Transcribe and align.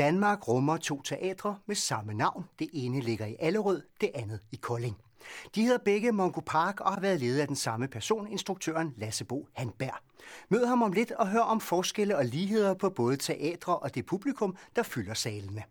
Danmark 0.00 0.48
rummer 0.48 0.76
to 0.76 1.02
teatre 1.02 1.58
med 1.66 1.76
samme 1.76 2.14
navn. 2.14 2.44
Det 2.58 2.68
ene 2.72 3.00
ligger 3.00 3.26
i 3.26 3.36
Allerød, 3.38 3.82
det 4.00 4.10
andet 4.14 4.40
i 4.52 4.56
Kolding. 4.56 4.96
De 5.54 5.62
hedder 5.62 5.78
begge 5.84 6.12
Mongo 6.12 6.40
Park 6.46 6.80
og 6.80 6.92
har 6.92 7.00
været 7.00 7.20
ledet 7.20 7.40
af 7.40 7.46
den 7.46 7.56
samme 7.56 7.88
person, 7.88 8.28
instruktøren 8.28 8.94
Lasse 8.96 9.24
Bo 9.24 9.48
Handberg. 9.52 9.94
Mød 10.48 10.66
ham 10.66 10.82
om 10.82 10.92
lidt 10.92 11.12
og 11.12 11.28
hør 11.28 11.40
om 11.40 11.60
forskelle 11.60 12.16
og 12.16 12.24
ligheder 12.24 12.74
på 12.74 12.90
både 12.90 13.16
teatre 13.16 13.78
og 13.78 13.94
det 13.94 14.06
publikum, 14.06 14.56
der 14.76 14.82
fylder 14.82 15.14
salene. 15.14 15.62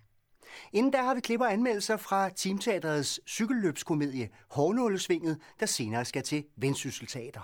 Inden 0.74 0.94
der 0.94 1.04
har 1.04 1.16
vi 1.16 1.22
klipper 1.22 1.46
anmeldelser 1.46 1.98
fra 1.98 2.30
Teamteatrets 2.30 3.20
cykelløbskomedie 3.28 4.30
Hårnålesvinget, 4.50 5.40
der 5.60 5.66
senere 5.66 6.06
skal 6.06 6.24
til 6.24 6.44
Vendsysselteater. 6.58 7.42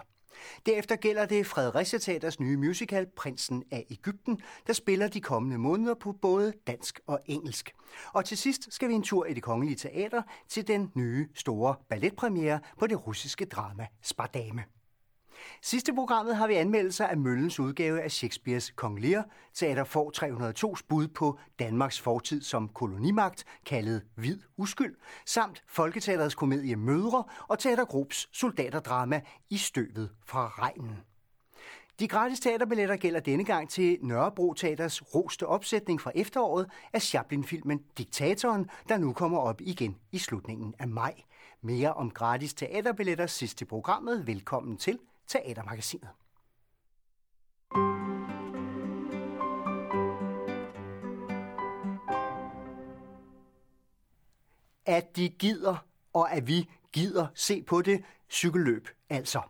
Derefter 0.65 0.95
gælder 0.95 1.25
det 1.25 1.47
Fredericia 1.47 1.99
Teaters 1.99 2.39
nye 2.39 2.57
musical 2.57 3.07
Prinsen 3.15 3.63
af 3.71 3.85
Ægypten, 3.89 4.41
der 4.67 4.73
spiller 4.73 5.07
de 5.07 5.21
kommende 5.21 5.57
måneder 5.57 5.93
på 5.93 6.11
både 6.11 6.53
dansk 6.67 6.99
og 7.07 7.19
engelsk. 7.25 7.71
Og 8.13 8.25
til 8.25 8.37
sidst 8.37 8.73
skal 8.73 8.89
vi 8.89 8.93
en 8.93 9.03
tur 9.03 9.25
i 9.25 9.33
det 9.33 9.43
kongelige 9.43 9.75
teater 9.75 10.21
til 10.49 10.67
den 10.67 10.91
nye 10.95 11.27
store 11.35 11.75
balletpremiere 11.89 12.59
på 12.79 12.87
det 12.87 13.07
russiske 13.07 13.45
drama 13.45 13.87
Spardame. 14.01 14.63
Sidste 15.61 15.93
programmet 15.93 16.35
har 16.35 16.47
vi 16.47 16.53
anmeldelser 16.53 17.07
af 17.07 17.17
Møllens 17.17 17.59
udgave 17.59 18.01
af 18.01 18.11
Shakespeares 18.11 18.71
Kong 18.75 18.99
Lear. 18.99 19.25
Teater 19.53 19.83
får 19.83 20.11
302's 20.17 20.81
bud 20.89 21.07
på 21.07 21.39
Danmarks 21.59 22.01
fortid 22.01 22.41
som 22.41 22.69
kolonimagt, 22.69 23.45
kaldet 23.65 24.01
Hvid 24.15 24.39
Uskyld, 24.57 24.95
samt 25.25 25.63
Folketeaterets 25.67 26.35
komedie 26.35 26.75
Mødre 26.75 27.23
og 27.47 27.59
Teatergrups 27.59 28.29
soldaterdrama 28.31 29.21
I 29.49 29.57
støvet 29.57 30.09
fra 30.25 30.47
regnen. 30.47 30.97
De 31.99 32.07
gratis 32.07 32.39
teaterbilletter 32.39 32.95
gælder 32.95 33.19
denne 33.19 33.43
gang 33.43 33.69
til 33.69 33.97
Nørrebro 34.01 34.53
Teaters 34.53 35.15
roste 35.15 35.47
opsætning 35.47 36.01
fra 36.01 36.11
efteråret 36.15 36.69
af 36.93 37.01
Chaplin-filmen 37.01 37.83
Diktatoren, 37.97 38.69
der 38.89 38.97
nu 38.97 39.13
kommer 39.13 39.37
op 39.37 39.61
igen 39.61 39.97
i 40.11 40.17
slutningen 40.17 40.73
af 40.79 40.87
maj. 40.87 41.13
Mere 41.61 41.93
om 41.93 42.11
gratis 42.11 42.53
teaterbilletter 42.53 43.27
sidst 43.27 43.61
i 43.61 43.65
programmet. 43.65 44.27
Velkommen 44.27 44.77
til 44.77 44.99
Teatermagasinet. 45.27 46.09
At 54.85 55.15
de 55.15 55.29
gider, 55.29 55.85
og 56.13 56.31
at 56.31 56.47
vi 56.47 56.69
gider 56.93 57.27
se 57.35 57.63
på 57.63 57.81
det 57.81 58.03
cykelløb, 58.29 58.87
altså. 59.09 59.41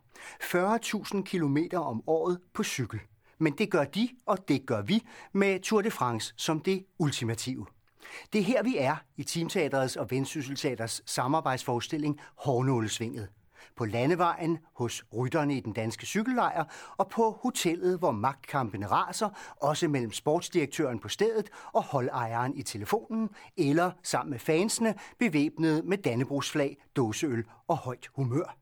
40.000 0.43 1.21
km 1.21 1.57
om 1.73 2.03
året 2.07 2.39
på 2.53 2.63
cykel. 2.63 2.99
Men 3.37 3.57
det 3.57 3.71
gør 3.71 3.83
de, 3.83 4.09
og 4.25 4.47
det 4.47 4.65
gør 4.65 4.81
vi, 4.81 5.03
med 5.31 5.59
Tour 5.59 5.81
de 5.81 5.91
France 5.91 6.33
som 6.37 6.59
det 6.59 6.85
ultimative. 6.99 7.65
Det 8.33 8.41
er 8.41 8.45
her, 8.45 8.63
vi 8.63 8.77
er 8.77 8.95
i 9.17 9.23
Teamteaterets 9.23 9.95
og 9.95 10.11
Vendsysselteaters 10.11 11.01
samarbejdsforestilling 11.05 12.19
Hårnålesvinget 12.35 13.29
på 13.75 13.85
landevejen, 13.85 14.57
hos 14.75 15.05
rytterne 15.13 15.57
i 15.57 15.59
den 15.59 15.73
danske 15.73 16.05
cykellejr 16.05 16.63
og 16.97 17.07
på 17.07 17.39
hotellet, 17.41 17.99
hvor 17.99 18.11
magtkampene 18.11 18.87
raser, 18.87 19.29
også 19.61 19.87
mellem 19.87 20.11
sportsdirektøren 20.11 20.99
på 20.99 21.09
stedet 21.09 21.49
og 21.73 21.83
holdejeren 21.83 22.57
i 22.57 22.63
telefonen, 22.63 23.29
eller 23.57 23.91
sammen 24.03 24.31
med 24.31 24.39
fansene, 24.39 24.95
bevæbnet 25.19 25.85
med 25.85 25.97
dannebrugsflag, 25.97 26.77
dåseøl 26.95 27.43
og 27.67 27.77
højt 27.77 28.07
humør. 28.15 28.57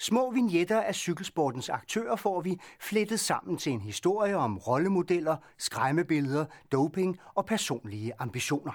Små 0.00 0.30
vignetter 0.30 0.80
af 0.80 0.94
cykelsportens 0.94 1.68
aktører 1.68 2.16
får 2.16 2.40
vi 2.40 2.60
flettet 2.80 3.20
sammen 3.20 3.56
til 3.56 3.72
en 3.72 3.80
historie 3.80 4.36
om 4.36 4.58
rollemodeller, 4.58 5.36
skræmmebilleder, 5.58 6.44
doping 6.72 7.18
og 7.34 7.46
personlige 7.46 8.12
ambitioner. 8.18 8.72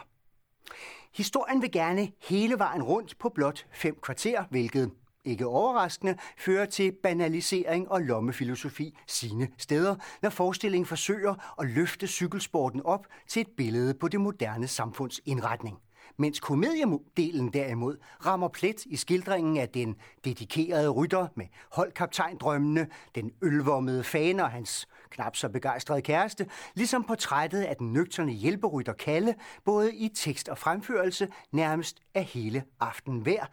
Historien 1.13 1.62
vil 1.62 1.72
gerne 1.72 2.12
hele 2.22 2.59
vejen 2.59 2.84
rundt 2.84 3.18
på 3.19 3.29
blot 3.29 3.66
fem 3.72 4.00
kvarter, 4.01 4.44
hvilket 4.50 4.91
ikke 5.25 5.47
overraskende, 5.47 6.17
fører 6.38 6.66
til 6.66 6.91
banalisering 7.03 7.91
og 7.91 8.01
lommefilosofi 8.01 8.97
sine 9.07 9.47
steder, 9.57 9.95
når 10.22 10.29
forestillingen 10.29 10.85
forsøger 10.85 11.56
at 11.61 11.67
løfte 11.67 12.07
cykelsporten 12.07 12.81
op 12.85 13.07
til 13.28 13.41
et 13.41 13.47
billede 13.57 13.94
på 13.94 14.07
det 14.07 14.22
moderne 14.22 14.67
samfunds 14.67 15.22
indretning. 15.25 15.78
Mens 16.17 16.39
komediedelen 16.39 17.53
derimod 17.53 17.97
rammer 18.25 18.47
plet 18.47 18.85
i 18.85 18.95
skildringen 18.95 19.57
af 19.57 19.69
den 19.69 19.95
dedikerede 20.25 20.89
rytter 20.89 21.28
med 21.35 21.45
holdkaptajndrømmene, 21.72 22.88
den 23.16 23.31
ølvommede 23.41 24.03
fan 24.03 24.39
og 24.39 24.50
hans 24.50 24.88
knap 25.09 25.35
så 25.35 25.50
begejstrede 25.50 26.01
kæreste, 26.01 26.47
ligesom 26.75 27.03
portrættet 27.03 27.62
af 27.62 27.75
den 27.75 27.94
nøgterne 27.94 28.31
hjælperytter 28.31 28.94
Kalle, 28.94 29.35
både 29.66 29.95
i 29.95 30.09
tekst 30.16 30.50
og 30.50 30.57
fremførelse 30.57 31.28
nærmest 31.51 32.00
af 32.13 32.23
hele 32.23 32.63
aften 32.79 33.19
hver, 33.19 33.45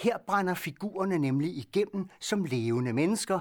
her 0.00 0.18
brænder 0.26 0.54
figurerne 0.54 1.18
nemlig 1.18 1.56
igennem 1.56 2.08
som 2.20 2.44
levende 2.44 2.92
mennesker, 2.92 3.40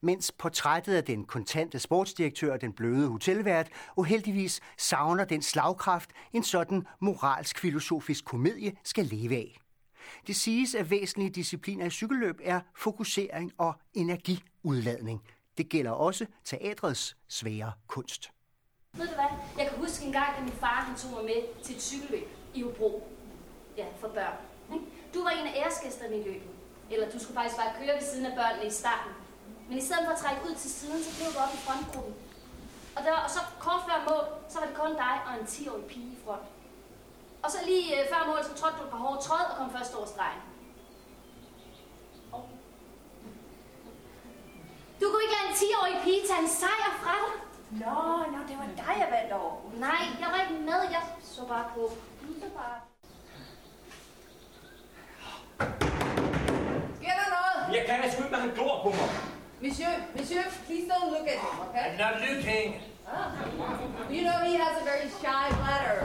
mens 0.00 0.32
portrættet 0.32 0.94
af 0.94 1.04
den 1.04 1.24
kontante 1.24 1.78
sportsdirektør 1.78 2.52
og 2.52 2.60
den 2.60 2.72
bløde 2.72 3.08
hotelvært 3.08 3.68
uheldigvis 3.96 4.60
savner 4.78 5.24
den 5.24 5.42
slagkraft, 5.42 6.10
en 6.32 6.42
sådan 6.42 6.86
moralsk-filosofisk 7.00 8.24
komedie 8.24 8.72
skal 8.84 9.04
leve 9.06 9.36
af. 9.36 9.58
Det 10.26 10.36
siges, 10.36 10.74
at 10.74 10.90
væsentlige 10.90 11.30
discipliner 11.30 11.86
i 11.86 11.90
cykelløb 11.90 12.40
er 12.42 12.60
fokusering 12.76 13.52
og 13.58 13.74
energiudladning. 13.94 15.22
Det 15.58 15.68
gælder 15.68 15.90
også 15.90 16.26
teatrets 16.44 17.16
svære 17.28 17.72
kunst. 17.86 18.30
Ved 18.92 19.06
du 19.06 19.14
hvad? 19.14 19.58
Jeg 19.58 19.68
kan 19.70 19.78
huske 19.78 20.06
en 20.06 20.12
gang, 20.12 20.36
at 20.36 20.42
min 20.42 20.52
far 20.52 20.80
han 20.80 20.96
tog 20.96 21.10
mig 21.10 21.24
med 21.24 21.62
til 21.64 21.76
et 21.76 21.82
cykelløb 21.82 22.28
i 22.54 22.62
Hobro. 22.62 23.12
Ja, 23.76 23.86
for 24.00 24.08
børn. 24.08 24.57
Du 25.14 25.22
var 25.22 25.30
en 25.30 25.46
af 25.46 25.54
æresgæsterne 25.60 26.16
i 26.20 26.24
løbet. 26.28 26.50
Eller 26.90 27.10
du 27.10 27.18
skulle 27.18 27.36
faktisk 27.40 27.56
bare 27.62 27.72
køre 27.78 27.94
ved 27.98 28.06
siden 28.10 28.26
af 28.26 28.34
børnene 28.40 28.66
i 28.66 28.70
starten. 28.70 29.12
Men 29.68 29.78
i 29.78 29.84
stedet 29.86 30.02
for 30.04 30.12
at 30.12 30.18
trække 30.18 30.40
ud 30.48 30.54
til 30.54 30.70
siden, 30.70 31.04
så 31.04 31.10
blev 31.16 31.28
du 31.34 31.38
op 31.44 31.54
i 31.54 31.60
frontgruppen. 31.66 32.14
Og, 32.96 33.04
der, 33.04 33.12
og 33.26 33.30
så 33.30 33.40
kort 33.64 33.82
før 33.88 33.98
mål, 34.08 34.24
så 34.50 34.58
var 34.60 34.66
det 34.66 34.76
kun 34.82 34.92
dig 35.04 35.14
og 35.26 35.32
en 35.40 35.46
10-årig 35.54 35.84
pige 35.84 36.10
i 36.16 36.18
front. 36.24 36.46
Og 37.42 37.50
så 37.50 37.58
lige 37.70 37.84
øh, 37.96 38.08
før 38.12 38.26
mål, 38.26 38.40
så 38.44 38.54
trådte 38.60 38.78
du 38.82 38.86
på 38.90 38.96
hårde 38.96 39.22
tråd 39.26 39.44
og 39.50 39.56
kom 39.56 39.70
først 39.76 39.94
over 39.94 40.06
stregen. 40.06 40.42
Du 45.00 45.04
kunne 45.10 45.22
ikke 45.24 45.36
lade 45.38 45.48
en 45.50 45.56
10-årig 45.62 45.96
pige 46.04 46.20
tage 46.28 46.42
en 46.42 46.48
sejr 46.60 46.90
fra 47.02 47.14
dig. 47.22 47.34
Nå, 47.82 47.96
nå, 48.34 48.38
det 48.48 48.56
var 48.58 48.68
dig, 48.82 48.94
jeg 49.02 49.08
vandt 49.16 49.32
over. 49.32 49.54
Nej, 49.86 50.02
jeg 50.20 50.28
var 50.32 50.40
ikke 50.44 50.62
med. 50.70 50.80
Jeg 50.96 51.02
så 51.22 51.46
bare 51.46 51.64
på. 51.74 51.80
Du 52.22 52.32
så 52.40 52.48
bare... 52.56 52.87
Jeg 57.86 58.00
kan 58.02 58.10
sgu 58.12 58.22
ikke, 58.22 58.32
når 58.36 58.40
han 58.46 58.50
glor 58.58 58.74
på. 58.82 58.90
Monsieur, 59.60 59.92
monsieur, 60.16 60.42
please 60.66 60.86
don't 60.92 61.08
look 61.14 61.26
at 61.34 61.38
him, 61.44 61.54
okay? 61.66 61.84
I'm 61.86 61.96
not 62.04 62.14
looking. 62.28 62.68
Ah. 63.06 63.30
You 64.16 64.22
know, 64.28 64.38
he 64.50 64.54
has 64.64 64.74
a 64.82 64.84
very 64.92 65.08
shy 65.20 65.44
bladder. 65.58 66.00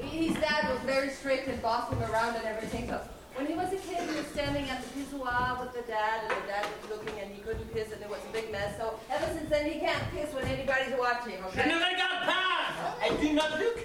His 0.00 0.34
dad 0.46 0.62
was 0.72 0.80
very 0.94 1.10
strict 1.18 1.44
and 1.48 1.58
bossed 1.62 1.88
him 1.92 2.02
around 2.10 2.32
and 2.38 2.46
everything. 2.52 2.84
So 2.88 2.98
when 3.36 3.46
he 3.50 3.54
was 3.62 3.68
a 3.78 3.80
kid, 3.86 4.00
he 4.10 4.14
was 4.20 4.28
standing 4.36 4.66
at 4.72 4.78
the 4.84 4.90
pissoir 4.96 5.60
with 5.60 5.72
the 5.78 5.84
dad, 5.96 6.16
and 6.24 6.32
the 6.40 6.46
dad 6.52 6.64
was 6.74 6.84
looking, 6.92 7.16
and 7.22 7.28
he 7.34 7.40
couldn't 7.46 7.68
piss, 7.74 7.88
and 7.92 8.00
it 8.06 8.10
was 8.14 8.22
a 8.28 8.32
big 8.32 8.50
mess. 8.52 8.70
So 8.80 8.86
ever 9.10 9.28
since 9.34 9.48
then, 9.50 9.64
he 9.70 9.76
can't 9.86 10.04
piss 10.14 10.28
when 10.34 10.44
anybody's 10.56 10.94
watching, 11.06 11.38
okay? 11.46 11.62
Je 11.62 11.68
ne 11.68 11.76
regarde 11.90 12.20
pas! 12.30 12.60
I 13.06 13.08
do 13.22 13.28
not 13.32 13.50
look. 13.62 13.78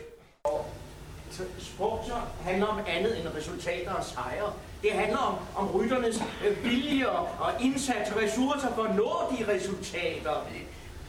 Sport 1.59 2.05
så 2.07 2.13
handler 2.43 2.67
om 2.67 2.79
andet 2.87 3.19
end 3.19 3.27
resultater 3.37 3.93
og 3.93 4.03
sejre. 4.03 4.53
Det 4.81 4.91
handler 4.91 5.17
om, 5.17 5.35
om 5.55 5.75
rytternes 5.75 6.23
øh, 6.45 6.63
vilje 6.63 7.09
og 7.09 7.51
indsats 7.61 8.11
og 8.11 8.21
ressourcer 8.21 8.73
for 8.75 8.83
at 8.83 8.95
nå 8.95 9.11
de 9.31 9.53
resultater. 9.53 10.33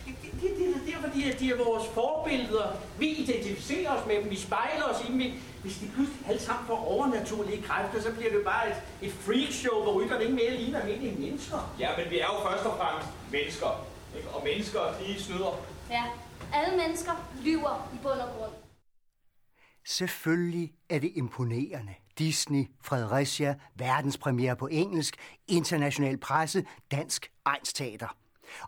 Det, 0.07 0.15
det, 0.23 0.51
det, 0.59 0.75
det 0.87 0.95
er 0.95 1.01
fordi, 1.09 1.31
at 1.31 1.41
de 1.41 1.51
er 1.51 1.65
vores 1.65 1.85
forbilleder. 1.95 2.67
Vi 2.99 3.09
identificerer 3.09 3.91
os 3.91 4.07
med 4.07 4.17
dem, 4.17 4.31
vi 4.31 4.37
spejler 4.37 4.85
os 4.85 5.05
i 5.09 5.13
dem. 5.13 5.33
Hvis 5.63 5.79
de 5.79 5.87
pludselig 5.95 6.29
alle 6.29 6.43
sammen 6.43 6.67
får 6.67 6.85
overnaturlige 6.95 7.63
kræfter, 7.63 8.03
så 8.03 8.13
bliver 8.13 8.31
det 8.33 8.45
bare 8.45 8.69
et, 8.71 8.77
et 9.03 9.13
freakshow, 9.13 9.83
hvor 9.83 9.93
rytterne 9.93 10.23
ikke 10.23 10.35
mere 10.35 10.51
ligner 10.51 10.81
almindelige 10.81 11.21
mennesker. 11.21 11.75
Ja, 11.81 11.89
men 11.99 12.11
vi 12.11 12.19
er 12.19 12.27
jo 12.27 12.51
først 12.51 12.67
og 12.67 12.77
fremmest 12.79 13.09
mennesker. 13.33 13.85
Ikke? 14.17 14.29
Og 14.29 14.43
mennesker, 14.45 14.81
de 15.01 15.23
snyder. 15.23 15.59
Ja, 15.91 16.03
alle 16.55 16.77
mennesker 16.77 17.13
lyver 17.43 17.89
i 17.95 17.97
bund 18.03 18.21
og 18.21 18.29
grund. 18.39 18.53
Selvfølgelig 19.87 20.73
er 20.89 20.99
det 20.99 21.13
imponerende. 21.15 21.95
Disney, 22.19 22.65
Fredericia, 22.83 23.55
verdenspremiere 23.75 24.57
på 24.57 24.67
engelsk, 24.67 25.17
international 25.49 26.19
presse, 26.19 26.65
dansk 26.91 27.31
egnsteater. 27.45 28.17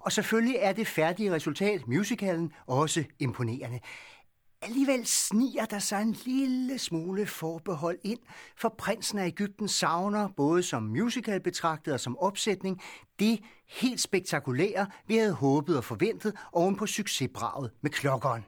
Og 0.01 0.13
selvfølgelig 0.13 0.57
er 0.61 0.73
det 0.73 0.87
færdige 0.87 1.33
resultat, 1.33 1.89
musicalen, 1.89 2.53
også 2.67 3.05
imponerende. 3.19 3.81
Alligevel 4.63 5.07
sniger 5.07 5.65
der 5.65 5.79
sig 5.79 6.03
en 6.03 6.17
lille 6.25 6.79
smule 6.79 7.27
forbehold 7.27 7.99
ind, 8.05 8.19
for 8.57 8.69
prinsen 8.69 9.19
af 9.19 9.27
Ægypten 9.27 9.69
savner, 9.69 10.29
både 10.37 10.63
som 10.63 10.83
musical 10.83 11.41
betragtet 11.41 11.95
og 11.95 12.01
som 12.01 12.19
opsætning, 12.19 12.83
det 13.19 13.41
helt 13.69 14.01
spektakulære, 14.01 14.87
vi 15.07 15.17
havde 15.17 15.35
håbet 15.35 15.77
og 15.77 15.85
forventet 15.85 16.37
oven 16.53 16.77
på 16.77 16.87
succesbraget 16.87 17.71
med 17.81 17.91
klokkeren. 17.91 18.45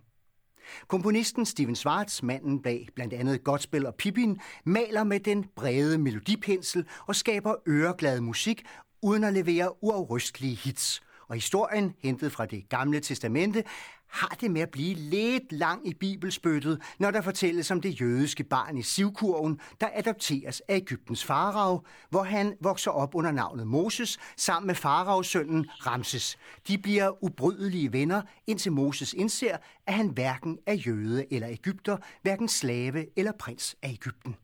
Komponisten 0.88 1.46
Steven 1.46 1.76
Schwartz, 1.76 2.22
manden 2.22 2.62
bag 2.62 2.88
blandt 2.94 3.14
andet 3.14 3.44
Godspell 3.44 3.87
og 3.87 3.94
Pippin, 3.94 4.40
maler 4.64 5.05
med 5.05 5.20
den 5.20 5.44
brede 5.56 5.99
melodipensel 5.99 6.84
og 7.06 7.17
skaber 7.17 7.55
øreglad 7.69 8.20
musik 8.20 8.62
uden 9.02 9.25
at 9.25 9.32
levere 9.32 9.84
uafrystelige 9.84 10.55
hits. 10.55 11.02
Og 11.28 11.34
historien, 11.34 11.94
hentet 12.02 12.32
fra 12.32 12.46
det 12.46 12.69
gamle 12.69 13.00
testamente, 13.00 13.64
har 14.10 14.36
det 14.40 14.50
med 14.50 14.60
at 14.60 14.70
blive 14.70 14.94
lidt 14.94 15.52
lang 15.52 15.88
i 15.88 15.94
bibelspyttet, 15.94 16.82
når 16.98 17.10
der 17.10 17.20
fortælles 17.20 17.70
om 17.70 17.80
det 17.80 18.00
jødiske 18.00 18.44
barn 18.44 18.78
i 18.78 18.82
Sivkurven, 18.82 19.60
der 19.80 19.88
adopteres 19.94 20.62
af 20.68 20.76
Ægyptens 20.76 21.24
farao, 21.24 21.84
hvor 22.10 22.22
han 22.22 22.56
vokser 22.60 22.90
op 22.90 23.14
under 23.14 23.30
navnet 23.30 23.66
Moses 23.66 24.18
sammen 24.36 24.66
med 24.66 24.74
faraos 24.74 25.26
sønnen 25.26 25.66
Ramses. 25.86 26.38
De 26.68 26.78
bliver 26.78 27.24
ubrydelige 27.24 27.92
venner, 27.92 28.22
indtil 28.46 28.72
Moses 28.72 29.12
indser, 29.12 29.56
at 29.86 29.94
han 29.94 30.08
hverken 30.08 30.58
er 30.66 30.74
jøde 30.74 31.32
eller 31.32 31.48
egypter, 31.48 31.96
hverken 32.22 32.48
slave 32.48 33.18
eller 33.18 33.32
prins 33.38 33.76
af 33.82 33.90
Ægypten. 33.90 34.36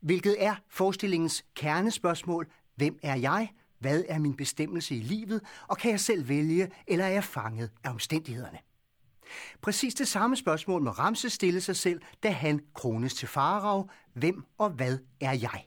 Hvilket 0.00 0.36
er 0.38 0.54
forestillingens 0.70 1.44
kernespørgsmål, 1.54 2.46
hvem 2.76 2.98
er 3.02 3.16
jeg? 3.16 3.50
Hvad 3.78 4.04
er 4.08 4.18
min 4.18 4.34
bestemmelse 4.34 4.96
i 4.96 5.00
livet? 5.00 5.40
Og 5.68 5.78
kan 5.78 5.90
jeg 5.90 6.00
selv 6.00 6.28
vælge, 6.28 6.70
eller 6.86 7.04
er 7.04 7.10
jeg 7.10 7.24
fanget 7.24 7.70
af 7.84 7.90
omstændighederne? 7.90 8.58
Præcis 9.62 9.94
det 9.94 10.08
samme 10.08 10.36
spørgsmål 10.36 10.82
må 10.82 10.90
Ramses 10.90 11.32
stille 11.32 11.60
sig 11.60 11.76
selv, 11.76 12.00
da 12.22 12.30
han 12.30 12.60
krones 12.74 13.14
til 13.14 13.28
farao. 13.28 13.88
Hvem 14.14 14.44
og 14.58 14.70
hvad 14.70 14.98
er 15.20 15.32
jeg? 15.32 15.64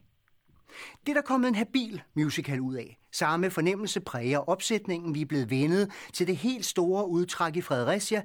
Det 1.05 1.09
er 1.09 1.13
der 1.13 1.21
kommet 1.21 1.47
en 1.47 1.55
habil 1.55 2.01
musical 2.15 2.59
ud 2.59 2.75
af. 2.75 2.97
Samme 3.11 3.51
fornemmelse 3.51 3.99
præger 3.99 4.49
opsætningen, 4.49 5.15
vi 5.15 5.21
er 5.21 5.25
blevet 5.25 5.49
vendet 5.49 5.91
til 6.13 6.27
det 6.27 6.37
helt 6.37 6.65
store 6.65 7.07
udtræk 7.07 7.55
i 7.55 7.61
Fredericia, 7.61 8.23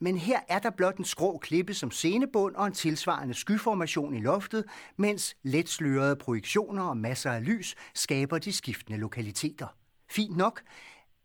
men 0.00 0.18
her 0.18 0.40
er 0.48 0.58
der 0.58 0.70
blot 0.70 0.96
en 0.96 1.04
skrå 1.04 1.38
klippe 1.38 1.74
som 1.74 1.90
scenebund 1.90 2.54
og 2.54 2.66
en 2.66 2.72
tilsvarende 2.72 3.34
skyformation 3.34 4.14
i 4.14 4.20
loftet, 4.20 4.64
mens 4.96 5.36
let 5.42 5.68
slørede 5.68 6.16
projektioner 6.16 6.82
og 6.82 6.96
masser 6.96 7.30
af 7.30 7.44
lys 7.44 7.74
skaber 7.94 8.38
de 8.38 8.52
skiftende 8.52 8.98
lokaliteter. 8.98 9.66
Fint 10.10 10.36
nok, 10.36 10.62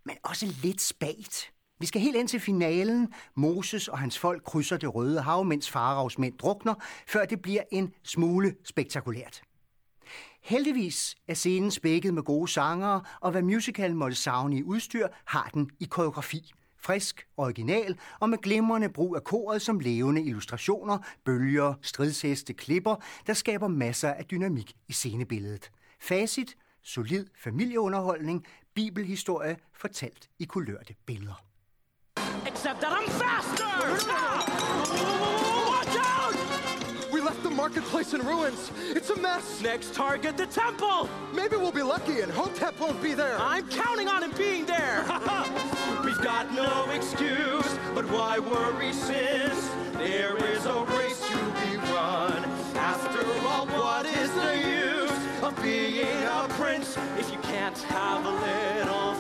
men 0.05 0.15
også 0.23 0.55
lidt 0.63 0.81
spagt. 0.81 1.52
Vi 1.83 1.87
skal 1.87 2.01
helt 2.01 2.15
ind 2.15 2.27
til 2.27 2.39
finalen. 2.39 3.13
Moses 3.35 3.87
og 3.87 3.99
hans 3.99 4.19
folk 4.19 4.43
krydser 4.43 4.77
det 4.77 4.95
røde 4.95 5.21
hav, 5.21 5.45
mens 5.45 5.69
faraos 5.69 6.17
mænd 6.17 6.37
drukner, 6.37 6.73
før 7.07 7.25
det 7.25 7.41
bliver 7.41 7.61
en 7.71 7.93
smule 8.03 8.55
spektakulært. 8.63 9.41
Heldigvis 10.41 11.15
er 11.27 11.33
scenen 11.33 11.71
spækket 11.71 12.13
med 12.13 12.23
gode 12.23 12.47
sangere, 12.47 13.01
og 13.21 13.31
hvad 13.31 13.41
musicalen 13.41 13.97
måtte 13.97 14.15
savne 14.15 14.57
i 14.57 14.63
udstyr, 14.63 15.07
har 15.25 15.49
den 15.53 15.69
i 15.79 15.85
koreografi. 15.85 16.51
Frisk, 16.77 17.27
original 17.37 17.99
og 18.19 18.29
med 18.29 18.37
glimrende 18.37 18.89
brug 18.89 19.15
af 19.15 19.23
koret 19.23 19.61
som 19.61 19.79
levende 19.79 20.23
illustrationer, 20.23 20.97
bølger, 21.25 21.73
stridsheste, 21.81 22.53
klipper, 22.53 22.95
der 23.27 23.33
skaber 23.33 23.67
masser 23.67 24.09
af 24.09 24.25
dynamik 24.25 24.73
i 24.87 24.93
scenebilledet. 24.93 25.71
Facit, 25.99 26.55
solid 26.83 27.25
familieunderholdning, 27.43 28.45
bibelhistorie 28.75 29.57
fortalt 29.73 30.29
i 30.39 30.45
kulørte 30.45 30.95
billeder. 31.05 31.52
Except 32.63 32.79
that 32.79 32.93
I'm 32.93 33.09
faster! 33.19 33.65
Watch 35.67 35.97
out! 35.99 37.11
We 37.11 37.19
left 37.19 37.43
the 37.43 37.49
marketplace 37.49 38.13
in 38.13 38.25
ruins. 38.25 38.71
It's 38.95 39.09
a 39.09 39.17
mess. 39.17 39.61
Next 39.61 39.93
target, 39.93 40.37
the 40.37 40.45
temple! 40.45 41.09
Maybe 41.33 41.57
we'll 41.57 41.73
be 41.73 41.81
lucky 41.81 42.21
and 42.21 42.31
Hotep 42.31 42.79
won't 42.79 43.03
be 43.03 43.15
there. 43.15 43.37
I'm 43.37 43.67
counting 43.67 44.07
on 44.07 44.23
him 44.23 44.31
being 44.37 44.65
there! 44.65 45.01
We've 46.05 46.21
got 46.21 46.53
no 46.53 46.89
excuse, 46.91 47.77
but 47.93 48.09
why 48.09 48.39
worry 48.39 48.93
since 48.93 49.69
there 49.95 50.37
is 50.37 50.65
a 50.65 50.85
race 50.97 51.19
to 51.19 51.35
be 51.35 51.75
run? 51.91 52.45
After 52.75 53.27
all, 53.45 53.67
what 53.67 54.05
is 54.05 54.31
the 54.31 54.57
use 54.57 55.43
of 55.43 55.61
being 55.61 56.23
a 56.23 56.47
prince 56.51 56.97
if 57.17 57.29
you 57.29 57.39
can't 57.39 57.77
have 57.79 58.25
a 58.25 58.29
little 58.29 59.12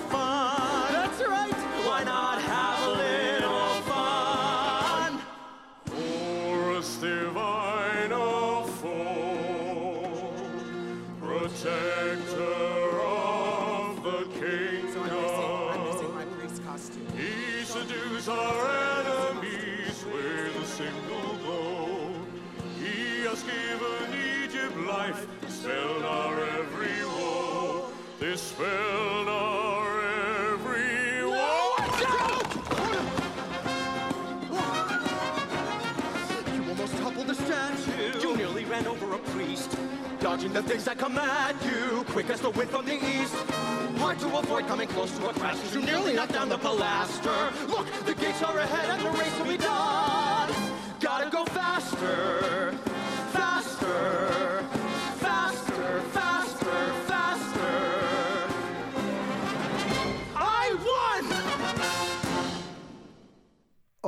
life, 25.53 25.63
dispelled 25.63 26.03
our 26.03 26.43
every 26.43 27.05
woe, 27.05 27.91
dispelled 28.19 29.27
our 29.27 30.01
every 30.51 31.25
woe. 31.25 31.75
You 36.53 36.69
almost 36.69 36.97
toppled 36.97 37.27
the 37.27 37.35
statue. 37.35 38.19
You 38.21 38.37
nearly 38.37 38.65
ran 38.65 38.87
over 38.87 39.13
a 39.13 39.19
priest, 39.19 39.77
dodging 40.19 40.53
the 40.53 40.63
things 40.63 40.85
that 40.85 40.97
come 40.97 41.17
at 41.17 41.55
you, 41.65 42.03
quick 42.05 42.29
as 42.29 42.41
the 42.41 42.49
wind 42.49 42.69
from 42.69 42.85
the 42.85 42.95
east. 42.95 43.35
Hard 43.97 44.19
to 44.19 44.37
avoid 44.37 44.67
coming 44.67 44.87
close 44.89 45.11
to 45.17 45.29
a 45.29 45.33
crash, 45.33 45.57
'cause 45.59 45.75
you 45.75 45.81
nearly 45.81 46.13
knocked 46.13 46.33
down 46.33 46.49
the 46.49 46.57
pilaster. 46.57 47.51
Look, 47.69 47.87
the 48.05 48.13
gates 48.13 48.41
are 48.41 48.57
ahead 48.57 48.89
and 48.89 49.01
the 49.01 49.11
race 49.11 49.37
will 49.37 49.45
be 49.45 49.57
done. 49.57 50.51
Gotta 50.99 51.29
go 51.29 51.45
faster, 51.45 52.73
faster, 52.73 52.92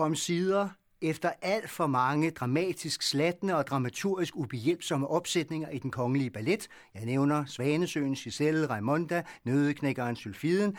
om 0.05 0.15
sider, 0.15 0.69
efter 1.01 1.31
alt 1.41 1.69
for 1.69 1.87
mange 1.87 2.31
dramatisk 2.31 3.01
slattende 3.01 3.55
og 3.55 3.67
dramaturgisk 3.67 4.35
ubehjælpsomme 4.35 5.07
opsætninger 5.07 5.69
i 5.69 5.77
den 5.77 5.91
kongelige 5.91 6.29
ballet, 6.29 6.67
jeg 6.93 7.05
nævner 7.05 7.45
Svanesøen, 7.45 8.15
Giselle, 8.15 8.67
Raimonda, 8.69 9.23
Nødeknækkeren, 9.43 10.15
Sylfiden, 10.15 10.77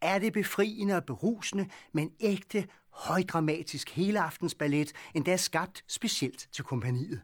er 0.00 0.18
det 0.18 0.32
befriende 0.32 0.96
og 0.96 1.04
berusende, 1.04 1.68
men 1.92 2.10
ægte, 2.20 2.66
højdramatisk 2.90 3.90
helaftensballet, 3.90 4.92
endda 5.14 5.36
skabt 5.36 5.84
specielt 5.88 6.48
til 6.52 6.64
kompaniet. 6.64 7.20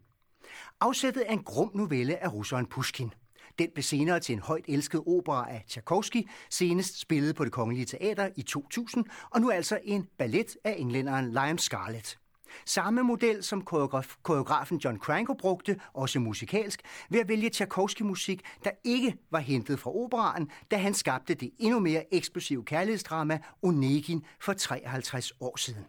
Afsættet 0.80 1.22
er 1.26 1.32
en 1.32 1.42
grum 1.42 1.70
novelle 1.74 2.24
af 2.24 2.32
russeren 2.32 2.66
Pushkin. 2.66 3.12
Den 3.58 3.68
blev 3.74 3.82
senere 3.82 4.20
til 4.20 4.32
en 4.32 4.38
højt 4.38 4.64
elsket 4.68 5.02
opera 5.06 5.50
af 5.50 5.64
Tchaikovsky, 5.68 6.28
senest 6.50 7.00
spillet 7.00 7.36
på 7.36 7.44
det 7.44 7.52
Kongelige 7.52 7.86
Teater 7.86 8.28
i 8.36 8.42
2000, 8.42 9.04
og 9.30 9.40
nu 9.40 9.50
altså 9.50 9.78
en 9.84 10.06
ballet 10.18 10.56
af 10.64 10.74
englænderen 10.78 11.32
Liam 11.32 11.58
Scarlett. 11.58 12.18
Samme 12.66 13.02
model 13.02 13.42
som 13.42 13.62
koreograf- 13.70 14.22
koreografen 14.22 14.78
John 14.78 14.98
Cranko 14.98 15.34
brugte, 15.34 15.80
også 15.92 16.18
musikalsk, 16.18 16.80
ved 17.10 17.20
at 17.20 17.28
vælge 17.28 17.50
Tchaikovsky-musik, 17.50 18.42
der 18.64 18.70
ikke 18.84 19.16
var 19.30 19.38
hentet 19.38 19.80
fra 19.80 19.90
operaen, 19.96 20.50
da 20.70 20.76
han 20.76 20.94
skabte 20.94 21.34
det 21.34 21.50
endnu 21.58 21.80
mere 21.80 22.14
eksplosive 22.14 22.64
kærlighedsdrama 22.64 23.38
Onegin 23.62 24.24
for 24.40 24.52
53 24.52 25.32
år 25.40 25.56
siden. 25.56 25.84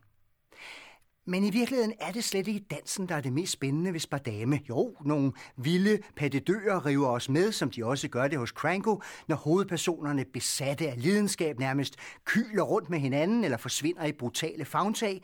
Men 1.27 1.43
i 1.43 1.49
virkeligheden 1.49 1.93
er 1.99 2.11
det 2.11 2.23
slet 2.23 2.47
ikke 2.47 2.65
dansen, 2.71 3.09
der 3.09 3.15
er 3.15 3.21
det 3.21 3.33
mest 3.33 3.51
spændende 3.51 3.93
ved 3.93 3.99
Spardame. 3.99 4.59
Jo, 4.69 4.95
nogle 5.05 5.31
vilde 5.57 5.99
pattedører 6.15 6.85
river 6.85 7.07
os 7.07 7.29
med, 7.29 7.51
som 7.51 7.69
de 7.69 7.85
også 7.85 8.07
gør 8.07 8.27
det 8.27 8.39
hos 8.39 8.49
Cranko, 8.49 9.01
når 9.27 9.35
hovedpersonerne 9.35 10.25
besatte 10.25 10.89
af 10.89 11.01
lidenskab 11.01 11.59
nærmest 11.59 11.95
kyler 12.25 12.63
rundt 12.63 12.89
med 12.89 12.99
hinanden 12.99 13.43
eller 13.43 13.57
forsvinder 13.57 14.05
i 14.05 14.11
brutale 14.11 14.65
fagntag. 14.65 15.21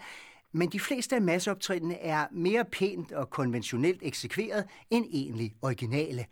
Men 0.54 0.70
de 0.70 0.80
fleste 0.80 1.16
af 1.16 1.22
masseoptrinene 1.22 2.00
er 2.00 2.28
mere 2.32 2.66
pænt 2.66 3.12
og 3.12 3.30
konventionelt 3.30 4.00
eksekveret 4.04 4.66
end 4.90 5.06
egentlig 5.12 5.54
originale. 5.62 6.26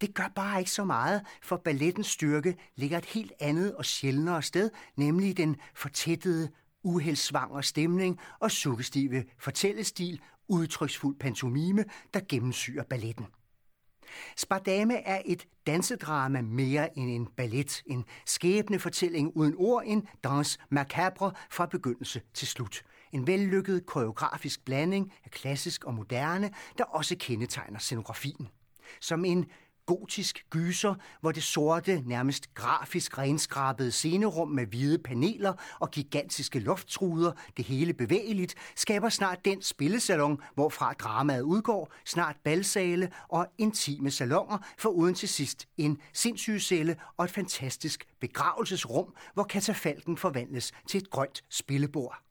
Det 0.00 0.14
gør 0.14 0.32
bare 0.34 0.58
ikke 0.58 0.70
så 0.70 0.84
meget, 0.84 1.22
for 1.42 1.56
ballettens 1.56 2.06
styrke 2.06 2.56
ligger 2.76 2.98
et 2.98 3.04
helt 3.04 3.32
andet 3.40 3.74
og 3.74 3.84
sjældnere 3.84 4.42
sted, 4.42 4.70
nemlig 4.96 5.36
den 5.36 5.56
fortættede, 5.74 6.48
uheldsvanger 6.82 7.60
stemning 7.60 8.18
og 8.40 8.50
suggestive 8.50 9.24
fortællestil, 9.38 10.20
udtryksfuld 10.48 11.16
pantomime, 11.18 11.84
der 12.14 12.20
gennemsyrer 12.28 12.84
balletten. 12.84 13.26
Spardame 14.36 14.94
er 14.94 15.22
et 15.24 15.46
dansedrama 15.66 16.40
mere 16.40 16.98
end 16.98 17.10
en 17.10 17.26
ballet, 17.26 17.82
en 17.86 18.04
skæbnefortælling 18.26 19.36
uden 19.36 19.54
ord, 19.58 19.82
en 19.86 20.06
dans 20.24 20.58
macabre 20.70 21.32
fra 21.50 21.66
begyndelse 21.66 22.20
til 22.34 22.48
slut. 22.48 22.82
En 23.12 23.26
vellykket 23.26 23.86
koreografisk 23.86 24.64
blanding 24.64 25.12
af 25.24 25.30
klassisk 25.30 25.84
og 25.84 25.94
moderne, 25.94 26.50
der 26.78 26.84
også 26.84 27.16
kendetegner 27.20 27.78
scenografien. 27.78 28.48
Som 29.00 29.24
en 29.24 29.46
gotisk 29.86 30.46
gyser, 30.50 30.94
hvor 31.20 31.32
det 31.32 31.42
sorte, 31.42 32.02
nærmest 32.06 32.54
grafisk 32.54 33.18
renskrabede 33.18 33.90
scenerum 33.90 34.48
med 34.48 34.66
hvide 34.66 34.98
paneler 34.98 35.52
og 35.80 35.90
gigantiske 35.90 36.58
lofttruder, 36.58 37.32
det 37.56 37.64
hele 37.64 37.92
bevægeligt, 37.92 38.54
skaber 38.76 39.08
snart 39.08 39.44
den 39.44 39.62
spillesalon, 39.62 40.40
hvorfra 40.54 40.92
dramaet 40.92 41.42
udgår, 41.42 41.92
snart 42.04 42.36
balsale 42.44 43.12
og 43.28 43.46
intime 43.58 44.10
salonger, 44.10 44.58
for 44.78 44.88
uden 44.88 45.14
til 45.14 45.28
sidst 45.28 45.68
en 45.76 45.98
sindssygecelle 46.12 46.96
og 47.16 47.24
et 47.24 47.30
fantastisk 47.30 48.04
begravelsesrum, 48.20 49.14
hvor 49.34 49.44
katafalken 49.44 50.16
forvandles 50.16 50.72
til 50.88 50.98
et 50.98 51.10
grønt 51.10 51.44
spillebord. 51.50 52.22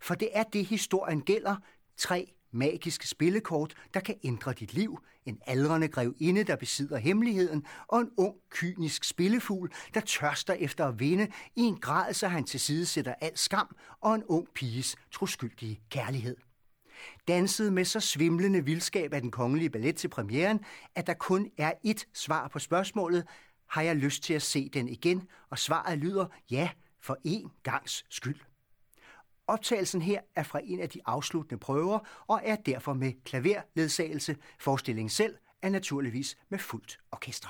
For 0.00 0.14
det 0.14 0.28
er 0.32 0.42
det, 0.42 0.66
historien 0.66 1.20
gælder. 1.20 1.56
Tre 1.96 2.32
magiske 2.52 3.08
spillekort, 3.08 3.74
der 3.94 4.00
kan 4.00 4.14
ændre 4.24 4.52
dit 4.52 4.74
liv, 4.74 4.98
en 5.26 5.38
aldrende 5.46 5.88
grevinde, 5.88 6.44
der 6.44 6.56
besidder 6.56 6.96
hemmeligheden, 6.96 7.66
og 7.88 8.00
en 8.00 8.10
ung, 8.16 8.34
kynisk 8.50 9.04
spillefugl, 9.04 9.72
der 9.94 10.00
tørster 10.00 10.54
efter 10.54 10.86
at 10.86 11.00
vinde 11.00 11.28
i 11.56 11.60
en 11.60 11.76
grad, 11.76 12.14
så 12.14 12.28
han 12.28 12.44
til 12.44 12.60
side 12.60 12.86
sætter 12.86 13.14
al 13.20 13.38
skam, 13.38 13.76
og 14.00 14.14
en 14.14 14.24
ung 14.24 14.48
piges 14.54 14.96
troskyldige 15.12 15.80
kærlighed. 15.90 16.36
Danset 17.28 17.72
med 17.72 17.84
så 17.84 18.00
svimlende 18.00 18.64
vildskab 18.64 19.14
af 19.14 19.20
den 19.20 19.30
kongelige 19.30 19.70
ballet 19.70 19.96
til 19.96 20.08
premieren, 20.08 20.60
at 20.94 21.06
der 21.06 21.14
kun 21.14 21.50
er 21.58 21.72
ét 21.86 22.10
svar 22.14 22.48
på 22.48 22.58
spørgsmålet, 22.58 23.26
har 23.68 23.82
jeg 23.82 23.96
lyst 23.96 24.22
til 24.22 24.34
at 24.34 24.42
se 24.42 24.68
den 24.68 24.88
igen, 24.88 25.28
og 25.50 25.58
svaret 25.58 25.98
lyder 25.98 26.26
ja, 26.50 26.70
for 27.00 27.16
én 27.26 27.60
gangs 27.62 28.04
skyld. 28.10 28.51
Optagelsen 29.52 30.02
her 30.02 30.20
er 30.36 30.42
fra 30.42 30.60
en 30.64 30.80
af 30.80 30.88
de 30.88 31.00
afsluttende 31.06 31.60
prøver 31.60 31.98
og 32.26 32.40
er 32.44 32.56
derfor 32.56 32.92
med 32.92 33.12
klaverledsagelse. 33.24 34.36
Forestillingen 34.60 35.08
selv 35.10 35.36
er 35.62 35.68
naturligvis 35.68 36.38
med 36.48 36.58
fuldt 36.58 36.98
orkester. 37.12 37.48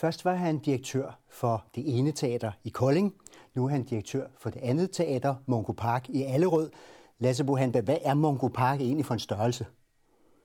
Først 0.00 0.24
var 0.24 0.34
han 0.34 0.58
direktør 0.58 1.18
for 1.28 1.64
det 1.74 1.98
ene 1.98 2.12
teater 2.12 2.52
i 2.64 2.68
Kolding. 2.68 3.14
Nu 3.54 3.64
er 3.64 3.68
han 3.68 3.82
direktør 3.82 4.26
for 4.38 4.50
det 4.50 4.60
andet 4.62 4.90
teater, 4.90 5.34
Mongo 5.46 5.72
Park 5.72 6.08
i 6.08 6.22
Allerød. 6.22 6.70
Lasse 7.18 7.44
Bohanda, 7.44 7.80
hvad 7.80 7.96
er 8.04 8.14
Mongo 8.14 8.48
Park 8.48 8.80
egentlig 8.80 9.06
for 9.06 9.14
en 9.14 9.20
størrelse? 9.20 9.66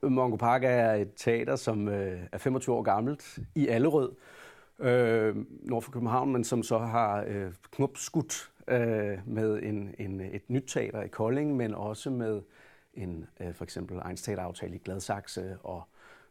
Mongo 0.02 0.36
Park 0.36 0.64
er 0.64 0.92
et 0.92 1.08
teater, 1.16 1.56
som 1.56 1.88
øh, 1.88 2.20
er 2.32 2.38
25 2.38 2.74
år 2.74 2.82
gammelt 2.82 3.38
i 3.54 3.68
Allerød, 3.68 4.12
øh, 4.78 5.36
nord 5.62 5.82
for 5.82 5.92
København, 5.92 6.32
men 6.32 6.44
som 6.44 6.62
så 6.62 6.78
har 6.78 7.24
øh, 7.28 7.52
knopskudt 7.70 8.50
øh, 8.68 9.18
med 9.26 9.62
en, 9.62 9.94
en, 9.98 10.20
et 10.20 10.42
nyt 10.48 10.64
teater 10.66 11.02
i 11.02 11.08
Kolding, 11.08 11.56
men 11.56 11.74
også 11.74 12.10
med 12.10 12.42
en 12.94 13.26
øh, 13.40 13.54
for 13.54 13.64
eksempel 13.64 14.00
Teater-aftale 14.16 14.74
i 14.74 14.78
Gladsaxe 14.78 15.56
og 15.62 15.82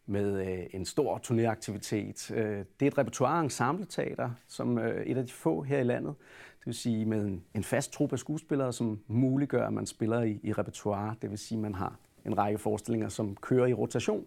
med 0.06 0.48
øh, 0.48 0.66
en 0.74 0.86
stor 0.86 1.18
turnéaktivitet. 1.18 2.32
Øh, 2.36 2.66
det 2.80 2.86
er 2.86 2.88
et 2.88 2.98
repertoire 2.98 3.44
ensembleteater, 3.44 4.30
som 4.48 4.78
øh, 4.78 5.06
et 5.06 5.18
af 5.18 5.26
de 5.26 5.32
få 5.32 5.62
her 5.62 5.80
i 5.80 5.84
landet. 5.84 6.16
Det 6.60 6.66
vil 6.66 6.74
sige 6.74 7.06
med 7.06 7.26
en, 7.26 7.44
en 7.54 7.64
fast 7.64 7.94
trup 7.94 8.14
af 8.14 8.20
skuespillere, 8.20 8.74
som 8.74 9.00
muliggør, 9.08 9.68
at 9.68 9.74
man 9.74 9.86
spiller 9.86 10.22
i, 10.22 10.40
i 10.44 10.54
repertoire. 10.54 11.16
Det 11.22 11.30
vil 11.30 11.38
sige, 11.38 11.58
at 11.58 11.62
man 11.62 11.76
har 11.76 11.96
en 12.26 12.38
række 12.38 12.60
forestillinger, 12.60 13.10
som 13.10 13.36
kører 13.36 13.68
i 13.68 13.74
rotation. 13.74 14.26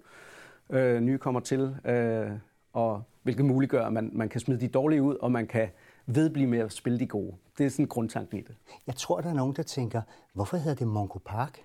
Øh, 0.70 1.00
nye 1.00 1.18
kommer 1.18 1.40
til, 1.40 1.76
øh, 1.85 2.30
og 2.73 3.02
hvilket 3.23 3.44
muliggør, 3.44 3.87
at 3.87 3.92
man, 3.92 4.11
man 4.12 4.28
kan 4.28 4.40
smide 4.40 4.61
de 4.61 4.68
dårlige 4.68 5.02
ud, 5.02 5.14
og 5.14 5.32
man 5.32 5.47
kan 5.47 5.68
vedblive 6.06 6.47
med 6.47 6.58
at 6.58 6.73
spille 6.73 6.99
de 6.99 7.06
gode. 7.06 7.35
Det 7.58 7.66
er 7.66 7.70
sådan 7.70 7.87
grundtanken 7.87 8.38
i 8.38 8.40
det. 8.40 8.56
Jeg 8.87 8.94
tror, 8.94 9.20
der 9.20 9.30
er 9.30 9.35
nogen, 9.35 9.56
der 9.56 9.62
tænker, 9.62 10.02
hvorfor 10.32 10.56
hedder 10.56 10.76
det 10.76 10.87
Mongo 10.87 11.18
Park? 11.18 11.64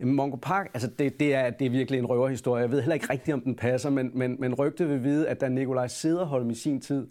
Mongo 0.00 0.36
Park, 0.36 0.70
altså 0.74 0.90
det, 0.98 1.20
det, 1.20 1.34
er, 1.34 1.50
det 1.50 1.66
er 1.66 1.70
virkelig 1.70 1.98
en 1.98 2.06
røverhistorie. 2.06 2.62
Jeg 2.62 2.70
ved 2.70 2.80
heller 2.80 2.94
ikke 2.94 3.12
rigtigt, 3.12 3.34
om 3.34 3.40
den 3.40 3.54
passer, 3.54 3.90
men, 3.90 4.10
men, 4.14 4.36
men 4.38 4.54
rygte 4.54 4.88
vil 4.88 5.02
vide, 5.02 5.28
at 5.28 5.40
da 5.40 5.48
Nikolaj 5.48 5.86
Sederholm 5.86 6.50
i 6.50 6.54
sin 6.54 6.80
tid 6.80 7.08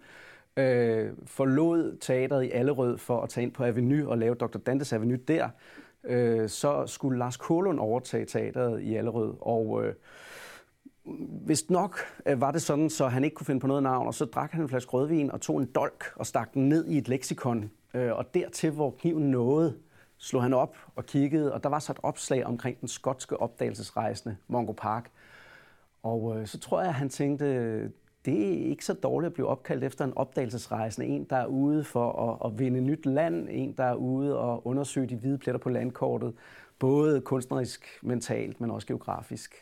øh, 0.58 1.10
forlod 1.26 1.98
teateret 2.02 2.44
i 2.44 2.52
Allerød 2.52 2.98
for 2.98 3.22
at 3.22 3.30
tage 3.30 3.44
ind 3.44 3.52
på 3.52 3.64
Avenue 3.64 4.10
og 4.10 4.18
lave 4.18 4.36
Dr. 4.36 4.58
Dantes 4.58 4.94
Avenue 4.94 5.18
der, 5.18 5.50
øh, 6.04 6.50
så 6.50 6.88
skulle 6.88 7.20
Lars 7.20 7.38
Kålund 7.38 7.80
overtage 7.80 8.26
teateret 8.26 8.82
i 8.82 8.96
Allerød, 8.96 9.34
og 9.42 9.86
øh, 9.86 9.94
hvis 11.46 11.70
nok 11.70 12.00
øh, 12.26 12.42
var 12.42 12.52
det 12.52 12.62
sådan, 12.62 12.90
så 12.90 13.08
han 13.08 13.24
ikke 13.24 13.34
kunne 13.34 13.46
finde 13.46 13.60
på 13.60 13.68
noget 13.68 13.84
navn, 13.84 14.08
og 14.08 14.14
så 14.14 14.26
drak 14.26 14.52
han 14.52 14.62
en 14.62 14.70
flaske 14.70 14.92
rødvin 14.92 15.32
og 15.32 15.42
tog 15.42 15.58
en 15.58 15.70
dolk 15.76 16.04
og 16.16 16.26
stak 16.26 16.54
den 16.54 16.70
ned 16.70 16.88
i 16.88 16.98
et 16.98 17.08
leksikon, 17.08 17.72
øh, 17.94 18.12
og 18.12 18.34
dertil, 18.34 18.72
hvor 18.72 18.92
kniven 19.00 19.32
nåede, 19.32 19.76
slog 20.18 20.44
han 20.44 20.54
op 20.54 20.78
og 20.96 21.06
kiggede, 21.06 21.54
og 21.54 21.64
der 21.64 21.70
var 21.70 21.80
så 21.80 21.92
et 21.92 22.00
opslag 22.04 22.46
omkring 22.46 22.80
den 22.80 22.88
skotske 22.88 23.42
opdagelsesrejsende 23.42 24.38
Mongo 24.48 24.72
Park. 24.72 25.12
Og 26.04 26.40
øh, 26.40 26.48
så 26.48 26.60
tror 26.60 26.80
jeg, 26.80 26.90
at 26.90 26.96
han 26.96 27.10
tænkte, 27.10 27.46
det 28.26 28.48
er 28.48 28.70
ikke 28.70 28.86
så 28.86 28.94
dårligt 28.94 29.28
at 29.28 29.34
blive 29.34 29.48
opkaldt 29.48 29.84
efter 29.84 30.06
en 30.06 30.18
opdagelsesrejsende. 30.18 31.08
En, 31.08 31.24
der 31.24 31.36
er 31.36 31.46
ude 31.46 31.84
for 31.84 32.12
at, 32.12 32.52
at 32.52 32.60
vinde 32.60 32.82
nyt 32.82 33.06
land. 33.06 33.48
En, 33.52 33.74
der 33.78 33.84
er 33.84 33.96
ude 33.96 34.40
og 34.40 34.68
undersøge 34.68 35.08
de 35.08 35.16
hvide 35.16 35.38
pletter 35.38 35.60
på 35.60 35.70
landkortet. 35.70 36.34
Både 36.80 37.22
kunstnerisk, 37.22 38.00
mentalt, 38.02 38.62
men 38.62 38.72
også 38.72 38.88
geografisk. 38.88 39.56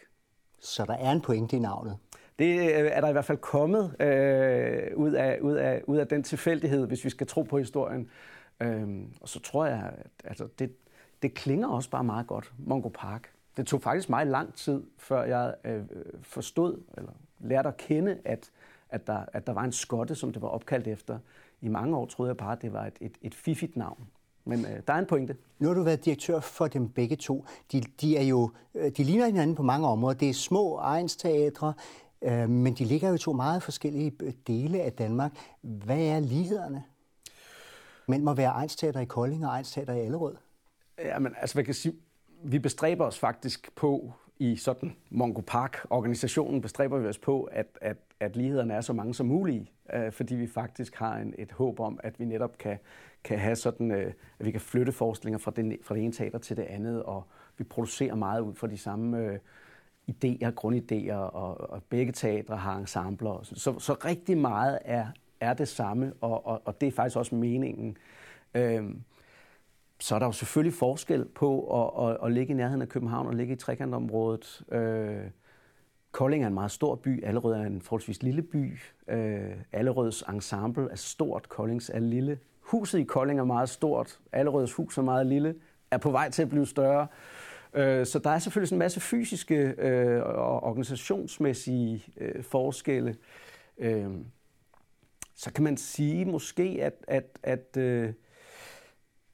Så 0.60 0.86
der 0.86 0.94
er 0.94 1.12
en 1.12 1.22
pointe 1.22 1.56
i 1.56 1.60
navnet? 1.60 1.98
Det 2.40 2.60
øh, 2.60 2.92
er 2.92 3.02
der 3.02 3.10
i 3.10 3.12
hvert 3.12 3.26
fald 3.26 3.38
kommet 3.38 4.02
øh, 4.02 4.98
ud, 4.98 5.12
af, 5.12 5.40
ud, 5.42 5.54
af, 5.54 5.82
ud 5.88 5.98
af 5.98 6.08
den 6.08 6.24
tilfældighed, 6.24 6.88
hvis 6.88 7.06
vi 7.06 7.10
skal 7.10 7.28
tro 7.28 7.42
på 7.42 7.58
historien. 7.58 8.10
Øhm, 8.60 9.14
og 9.22 9.30
så 9.30 9.40
tror 9.40 9.66
jeg, 9.66 9.94
at 9.98 10.12
altså, 10.24 10.48
det, 10.60 10.72
det 11.22 11.34
klinger 11.34 11.68
også 11.68 11.90
bare 11.90 12.04
meget 12.04 12.28
godt, 12.28 12.54
Mongo 12.58 12.90
Park. 12.90 13.32
Det 13.58 13.68
tog 13.68 13.82
faktisk 13.82 14.10
meget 14.10 14.28
lang 14.28 14.54
tid, 14.54 14.84
før 14.98 15.24
jeg 15.24 15.56
øh, 15.64 15.84
forstod, 16.22 16.82
eller 16.98 17.12
lærte 17.40 17.70
at 17.70 17.78
kende, 17.78 18.18
at, 18.26 18.52
at, 18.90 19.08
der, 19.08 19.26
at 19.34 19.48
der 19.48 19.54
var 19.54 19.64
en 19.64 19.72
skotte, 19.72 20.16
som 20.16 20.34
det 20.34 20.42
var 20.42 20.48
opkaldt 20.48 20.88
efter. 20.88 21.20
I 21.62 21.68
mange 21.68 21.98
år 21.98 22.06
troede 22.06 22.30
jeg 22.30 22.38
bare, 22.38 22.52
at 22.52 22.62
det 22.62 22.74
var 22.74 22.86
et, 22.86 22.98
et, 23.02 23.18
et 23.22 23.36
fiffigt 23.36 23.78
navn. 23.78 24.08
Men 24.46 24.66
øh, 24.66 24.82
der 24.88 24.94
er 24.94 25.00
en 25.00 25.06
pointe. 25.06 25.38
Nu 25.60 25.68
har 25.68 25.76
du 25.76 25.84
været 25.84 26.06
direktør 26.06 26.40
for 26.40 26.68
dem 26.68 26.90
begge 26.90 27.16
to. 27.16 27.46
De, 27.72 27.82
de, 28.02 28.18
er 28.18 28.24
jo, 28.24 28.52
øh, 28.76 28.92
de 28.98 29.04
ligner 29.04 29.26
hinanden 29.26 29.56
på 29.56 29.64
mange 29.64 29.88
områder. 29.88 30.18
Det 30.18 30.30
er 30.30 30.34
små 30.34 30.78
egensteatre, 30.78 31.74
øh, 32.22 32.50
men 32.50 32.74
de 32.74 32.86
ligger 32.86 33.10
jo 33.10 33.18
to 33.18 33.34
meget 33.34 33.64
forskellige 33.64 34.14
øh, 34.24 34.34
dele 34.48 34.82
af 34.82 34.94
Danmark. 34.94 35.32
Hvad 35.62 36.00
er 36.00 36.20
lighederne? 36.20 36.84
Men 38.08 38.24
må 38.24 38.34
være 38.34 38.50
egensteater 38.50 39.00
i 39.00 39.06
Kolding 39.06 39.46
og 39.46 39.52
egensteater 39.52 39.94
i 39.94 40.00
Allerød? 40.00 40.36
Ja, 41.00 41.20
men 41.20 41.36
altså, 41.42 41.56
hvad 41.56 41.64
kan 41.64 41.74
sige, 41.74 41.96
vi 42.44 42.60
bestræber 42.60 43.06
os 43.06 43.20
faktisk 43.20 43.76
på, 43.76 44.14
i 44.40 44.56
sådan 44.56 44.96
Mongo 45.10 45.42
Park-organisationen 45.42 46.62
bestræber 46.62 46.98
vi 47.00 47.08
os 47.08 47.18
på, 47.18 47.44
at, 47.44 47.68
at, 47.82 47.98
at 48.20 48.36
lighederne 48.36 48.74
er 48.74 48.82
så 48.82 48.94
mange 48.94 49.14
som 49.14 49.26
mulige, 49.26 49.72
øh, 49.94 50.12
fordi 50.12 50.36
vi 50.36 50.48
faktisk 50.48 50.96
har 50.96 51.18
en, 51.18 51.34
et 51.38 51.52
håb 51.52 51.80
om, 51.80 52.00
at 52.04 52.20
vi 52.20 52.26
netop 52.26 52.58
kan, 52.58 52.78
kan 53.24 53.40
have 53.40 53.56
sådan, 53.56 53.92
øh, 53.92 54.14
at 54.40 54.46
vi 54.46 54.52
kan 54.52 54.62
flytte 54.62 54.92
forestillinger 54.92 55.38
fra, 55.38 55.52
den, 55.56 55.74
fra 55.84 55.96
det 55.96 56.04
ene 56.04 56.14
teater 56.14 56.40
til 56.40 56.58
det 56.58 56.64
andet, 56.64 57.04
og 57.04 57.24
vi 57.58 57.64
producerer 57.64 58.16
meget 58.16 58.42
ud 58.42 58.54
fra 58.54 58.68
de 58.68 58.78
samme 58.78 59.18
øh, 59.18 59.40
idéer, 60.12 60.52
grundidéer, 60.62 61.14
og, 61.14 61.70
og 61.70 61.84
begge 61.84 62.12
teatre 62.12 62.58
har 62.58 62.78
ensembler. 62.78 63.40
Så, 63.44 63.56
så, 63.56 63.80
så 63.80 63.94
rigtig 63.94 64.38
meget 64.38 64.80
er, 64.86 65.08
er 65.46 65.54
det 65.54 65.68
samme, 65.68 66.14
og, 66.22 66.46
og, 66.46 66.62
og 66.66 66.82
det 66.82 66.88
er 66.88 66.92
faktisk 66.92 67.18
også 67.18 67.36
meningen. 67.36 67.98
Øhm, 68.56 69.02
så 70.00 70.16
er 70.16 70.20
der 70.20 70.26
jo 70.26 70.32
selvfølgelig 70.32 70.74
forskel 70.74 71.26
på 71.26 71.82
at, 71.84 72.10
at, 72.10 72.18
at 72.26 72.32
ligge 72.32 72.54
i 72.54 72.56
nærheden 72.56 72.82
af 72.82 72.90
København 72.90 73.28
og 73.28 73.34
ligge 73.34 73.54
i 73.54 73.58
trekantområdet. 73.58 74.62
Øh, 74.72 75.30
Kolding 76.12 76.44
er 76.44 76.48
en 76.48 76.54
meget 76.54 76.72
stor 76.72 76.96
by, 76.96 77.24
Allerød 77.24 77.54
er 77.54 77.66
en 77.66 77.82
forholdsvis 77.82 78.24
lille 78.24 78.42
by. 78.42 78.80
Øh, 79.08 79.52
Allerøds 79.72 80.22
ensemble 80.22 80.88
er 80.92 80.96
stort, 80.96 81.50
Koldings 81.50 81.92
er 81.94 82.00
lille. 82.00 82.40
Huset 82.62 83.00
i 83.00 83.04
Kolding 83.04 83.40
er 83.40 83.44
meget 83.44 83.70
stort, 83.70 84.20
Allerøds 84.32 84.74
hus 84.74 84.98
er 84.98 85.02
meget 85.02 85.28
lille, 85.28 85.56
er 85.92 85.98
på 85.98 86.12
vej 86.12 86.30
til 86.30 86.42
at 86.42 86.50
blive 86.50 86.66
større. 86.66 87.08
Øh, 87.74 88.06
så 88.06 88.20
der 88.20 88.30
er 88.30 88.40
selvfølgelig 88.40 88.68
sådan 88.68 88.78
en 88.78 88.80
masse 88.80 89.00
fysiske 89.00 89.56
øh, 89.78 90.24
og 90.24 90.64
organisationsmæssige 90.64 92.06
øh, 92.18 92.44
forskelle. 92.44 93.16
Øh, 93.78 94.10
så 95.36 95.54
kan 95.54 95.64
man 95.64 95.78
sige 95.78 96.26
måske, 96.26 96.78
at, 96.82 97.06
at, 97.08 97.40
at 97.44 97.78
øh, 97.78 98.14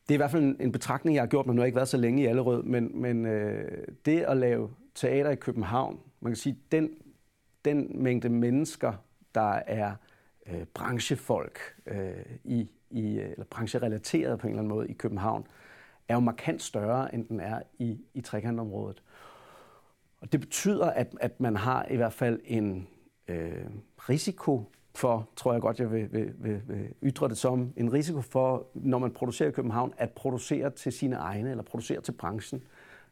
det 0.08 0.10
er 0.10 0.14
i 0.14 0.18
hvert 0.18 0.32
fald 0.32 0.44
en, 0.44 0.58
en 0.60 0.72
betragtning, 0.72 1.16
jeg 1.16 1.22
har 1.22 1.28
gjort 1.28 1.46
mig, 1.46 1.56
nu 1.56 1.60
har 1.60 1.64
jeg 1.64 1.68
ikke 1.68 1.76
været 1.76 1.88
så 1.88 1.98
længe 1.98 2.24
i 2.24 2.26
Allerød, 2.26 2.64
men, 2.64 3.02
men 3.02 3.26
øh, 3.26 3.88
det 4.06 4.22
at 4.22 4.38
lave 4.38 4.70
teater 4.96 5.30
i 5.30 5.36
København, 5.36 6.00
man 6.20 6.32
kan 6.32 6.38
sige, 6.38 6.58
den, 6.72 6.90
den 7.66 8.04
mængde 8.04 8.30
mennesker, 8.30 8.94
der 9.36 9.52
er 9.52 9.96
øh, 10.48 10.66
branchefolk 10.74 11.60
øh, 11.86 12.26
i, 12.44 12.70
i, 12.90 13.20
øh, 13.20 13.32
eller 13.32 13.46
brancherelateret 13.46 14.40
på 14.40 14.48
en 14.48 14.52
eller 14.52 14.62
anden 14.62 14.76
måde 14.76 14.88
i 14.88 14.94
København, 14.94 15.48
er 16.08 16.14
jo 16.14 16.20
markant 16.20 16.62
større, 16.62 17.16
end 17.16 17.28
den 17.28 17.40
er 17.40 17.62
i, 17.80 18.00
i 18.14 18.22
trekantområdet. 18.22 19.04
Og 20.22 20.32
det 20.32 20.40
betyder, 20.40 20.86
at, 20.86 21.16
at 21.22 21.40
man 21.40 21.56
har 21.56 21.86
i 21.90 21.96
hvert 21.96 22.14
fald 22.14 22.40
en 22.46 22.88
øh, 23.28 23.66
risiko 23.98 24.72
for, 24.96 25.30
tror 25.36 25.54
jeg 25.54 25.62
godt, 25.62 25.80
jeg 25.80 25.92
vil, 25.92 26.14
vil, 26.14 26.34
vil, 26.38 26.62
vil 26.68 26.94
ytre 27.04 27.30
det 27.30 27.38
som, 27.38 27.74
en 27.78 27.94
risiko 27.94 28.22
for, 28.22 28.68
når 28.74 29.00
man 29.00 29.12
producerer 29.12 29.50
i 29.50 29.52
København, 29.52 29.94
at 29.98 30.12
producere 30.12 30.70
til 30.70 30.92
sine 30.92 31.16
egne, 31.16 31.50
eller 31.50 31.64
producere 31.64 32.02
til 32.02 32.12
branchen. 32.12 32.64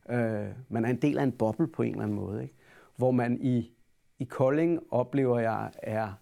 Øh, 0.10 0.48
man 0.70 0.86
er 0.86 0.90
en 0.90 1.02
del 1.02 1.18
af 1.18 1.24
en 1.24 1.32
boble 1.32 1.68
på 1.68 1.82
en 1.82 1.92
eller 1.92 2.04
anden 2.04 2.18
måde, 2.18 2.42
ikke? 2.42 2.54
hvor 2.96 3.12
man 3.12 3.38
i, 3.42 3.72
i 4.20 4.24
Kolding 4.24 4.80
oplever 4.92 5.40
jeg, 5.40 5.72
er, 5.84 6.14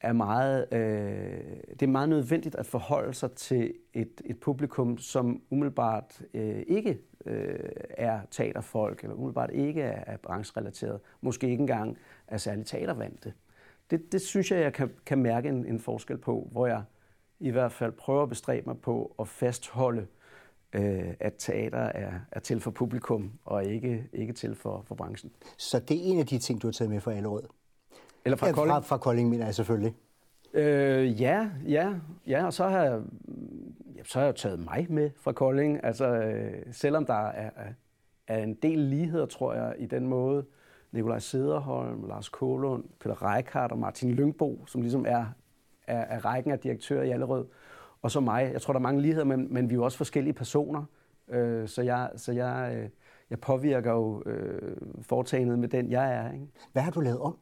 er 0.00 0.12
meget, 0.12 0.66
øh, 0.72 1.56
det 1.70 1.82
er 1.82 1.86
meget 1.86 2.08
nødvendigt 2.08 2.54
at 2.54 2.66
forholde 2.66 3.14
sig 3.14 3.32
til 3.32 3.74
et, 3.94 4.20
et 4.24 4.40
publikum, 4.40 4.98
som 4.98 5.42
umiddelbart 5.50 6.22
øh, 6.34 6.62
ikke 6.66 6.98
øh, 7.26 7.58
er 7.90 8.20
teaterfolk, 8.30 9.02
eller 9.02 9.16
umiddelbart 9.16 9.50
ikke 9.52 9.82
er, 9.82 10.04
er 10.06 10.16
brancherelateret, 10.16 11.00
måske 11.20 11.48
ikke 11.48 11.60
engang 11.60 11.98
er 12.26 12.36
særlig 12.36 12.66
teatervante. 12.66 13.32
Det, 13.90 14.12
det 14.12 14.20
synes 14.20 14.50
jeg, 14.50 14.60
jeg 14.60 14.72
kan, 14.72 14.90
kan 15.06 15.18
mærke 15.18 15.48
en, 15.48 15.66
en 15.66 15.80
forskel 15.80 16.18
på, 16.18 16.48
hvor 16.52 16.66
jeg 16.66 16.82
i 17.40 17.50
hvert 17.50 17.72
fald 17.72 17.92
prøver 17.92 18.22
at 18.22 18.28
bestræbe 18.28 18.66
mig 18.66 18.78
på 18.78 19.14
at 19.20 19.28
fastholde 19.28 20.06
øh, 20.72 21.14
at 21.20 21.34
teater 21.38 21.78
er, 21.78 22.12
er 22.32 22.40
til 22.40 22.60
for 22.60 22.70
publikum, 22.70 23.32
og 23.44 23.64
ikke, 23.64 24.08
ikke 24.12 24.32
til 24.32 24.54
for, 24.54 24.84
for 24.86 24.94
branchen. 24.94 25.32
Så 25.56 25.78
det 25.78 25.96
er 25.96 26.00
en 26.02 26.18
af 26.18 26.26
de 26.26 26.38
ting, 26.38 26.62
du 26.62 26.66
har 26.66 26.72
taget 26.72 26.90
med 26.90 27.00
fra 27.00 27.12
Allerød? 27.12 27.42
Eller 28.24 28.36
fra 28.36 28.46
ja, 28.46 28.52
Kolding? 28.52 28.74
Fra, 28.74 28.80
fra 28.80 28.98
Kolding, 28.98 29.28
mener 29.28 29.44
jeg 29.44 29.54
selvfølgelig. 29.54 29.94
Øh, 30.54 31.20
ja, 31.20 31.50
ja, 31.66 31.94
ja, 32.26 32.46
og 32.46 32.52
så 32.52 32.68
har 32.68 32.84
jeg, 32.84 33.02
ja, 33.96 34.04
så 34.04 34.18
har 34.18 34.26
jeg 34.26 34.36
taget 34.36 34.58
mig 34.58 34.86
med 34.88 35.10
fra 35.20 35.32
Kolding. 35.32 35.84
Altså, 35.84 36.06
øh, 36.06 36.62
selvom 36.72 37.06
der 37.06 37.28
er, 37.28 37.50
er, 38.26 38.42
en 38.42 38.54
del 38.54 38.78
ligheder, 38.78 39.26
tror 39.26 39.54
jeg, 39.54 39.74
i 39.78 39.86
den 39.86 40.06
måde, 40.06 40.44
Nikolaj 40.98 41.18
Sederholm, 41.18 42.08
Lars 42.08 42.28
Kålund, 42.28 42.84
Peter 43.00 43.34
Reichardt 43.34 43.72
og 43.72 43.78
Martin 43.78 44.10
Lyngbo, 44.10 44.64
som 44.66 44.80
ligesom 44.80 45.04
er, 45.08 45.24
er, 45.86 46.00
er 46.00 46.24
rækken 46.24 46.52
af 46.52 46.58
direktører 46.58 47.02
i 47.02 47.10
Allerød, 47.10 47.46
og 48.02 48.10
så 48.10 48.20
mig. 48.20 48.50
Jeg 48.52 48.62
tror, 48.62 48.72
der 48.72 48.78
er 48.78 48.82
mange 48.82 49.02
ligheder, 49.02 49.24
men, 49.24 49.54
men 49.54 49.70
vi 49.70 49.74
er 49.74 49.76
jo 49.76 49.84
også 49.84 49.96
forskellige 49.96 50.34
personer. 50.34 50.84
Øh, 51.28 51.68
så 51.68 51.82
jeg, 51.82 52.10
så 52.16 52.32
jeg, 52.32 52.76
øh, 52.76 52.88
jeg 53.30 53.40
påvirker 53.40 53.92
jo 53.92 54.22
øh, 54.26 54.76
foretagendet 55.02 55.58
med 55.58 55.68
den, 55.68 55.90
jeg 55.90 56.14
er. 56.14 56.32
Ikke? 56.32 56.46
Hvad 56.72 56.82
har 56.82 56.90
du 56.90 57.00
lavet 57.00 57.18
om? 57.18 57.36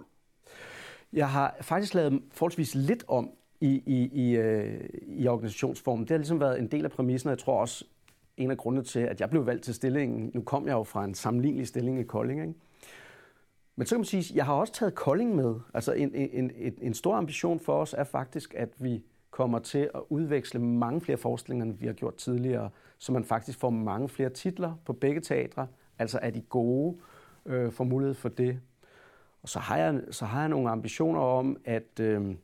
Jeg 1.12 1.28
har 1.30 1.56
faktisk 1.60 1.94
lavet 1.94 2.22
forholdsvis 2.32 2.74
lidt 2.74 3.04
om 3.08 3.30
i, 3.60 3.82
i, 3.86 4.10
i, 4.12 4.36
øh, 4.36 4.88
i 5.06 5.28
organisationsformen. 5.28 6.04
Det 6.04 6.10
har 6.10 6.18
ligesom 6.18 6.40
været 6.40 6.58
en 6.58 6.66
del 6.66 6.84
af 6.84 6.90
præmissen, 6.90 7.28
og 7.28 7.30
jeg 7.30 7.38
tror 7.38 7.60
også, 7.60 7.84
en 8.36 8.50
af 8.50 8.56
grundene 8.56 8.84
til, 8.84 9.00
at 9.00 9.20
jeg 9.20 9.30
blev 9.30 9.46
valgt 9.46 9.64
til 9.64 9.74
stillingen. 9.74 10.30
Nu 10.34 10.42
kom 10.42 10.66
jeg 10.66 10.72
jo 10.72 10.82
fra 10.82 11.04
en 11.04 11.14
sammenlignelig 11.14 11.66
stilling 11.66 12.00
i 12.00 12.02
Kolding. 12.02 12.40
Ikke? 12.40 12.54
Men 13.76 13.86
så 13.86 13.94
kan 13.94 14.00
man 14.00 14.04
sige, 14.04 14.20
at 14.20 14.36
jeg 14.36 14.44
har 14.44 14.54
også 14.54 14.72
taget 14.72 14.94
Kolding 14.94 15.36
med. 15.36 15.54
Altså 15.74 15.92
en, 15.92 16.14
en, 16.14 16.50
en, 16.54 16.74
en 16.80 16.94
stor 16.94 17.14
ambition 17.14 17.60
for 17.60 17.80
os 17.80 17.94
er 17.98 18.04
faktisk, 18.04 18.54
at 18.54 18.68
vi 18.78 19.02
kommer 19.30 19.58
til 19.58 19.90
at 19.94 20.00
udveksle 20.08 20.60
mange 20.60 21.00
flere 21.00 21.18
forestillinger, 21.18 21.64
end 21.64 21.78
vi 21.78 21.86
har 21.86 21.92
gjort 21.92 22.14
tidligere, 22.14 22.70
så 22.98 23.12
man 23.12 23.24
faktisk 23.24 23.58
får 23.58 23.70
mange 23.70 24.08
flere 24.08 24.30
titler 24.30 24.74
på 24.84 24.92
begge 24.92 25.20
teatre, 25.20 25.66
altså 25.98 26.18
er 26.22 26.30
de 26.30 26.40
gode, 26.40 26.96
øh, 27.46 27.72
får 27.72 27.84
mulighed 27.84 28.14
for 28.14 28.28
det. 28.28 28.60
Og 29.42 29.48
så 29.48 29.58
har 29.58 29.76
jeg, 29.76 30.00
så 30.10 30.24
har 30.24 30.40
jeg 30.40 30.48
nogle 30.48 30.70
ambitioner 30.70 31.20
om 31.20 31.56
at, 31.64 32.00
øh, 32.00 32.34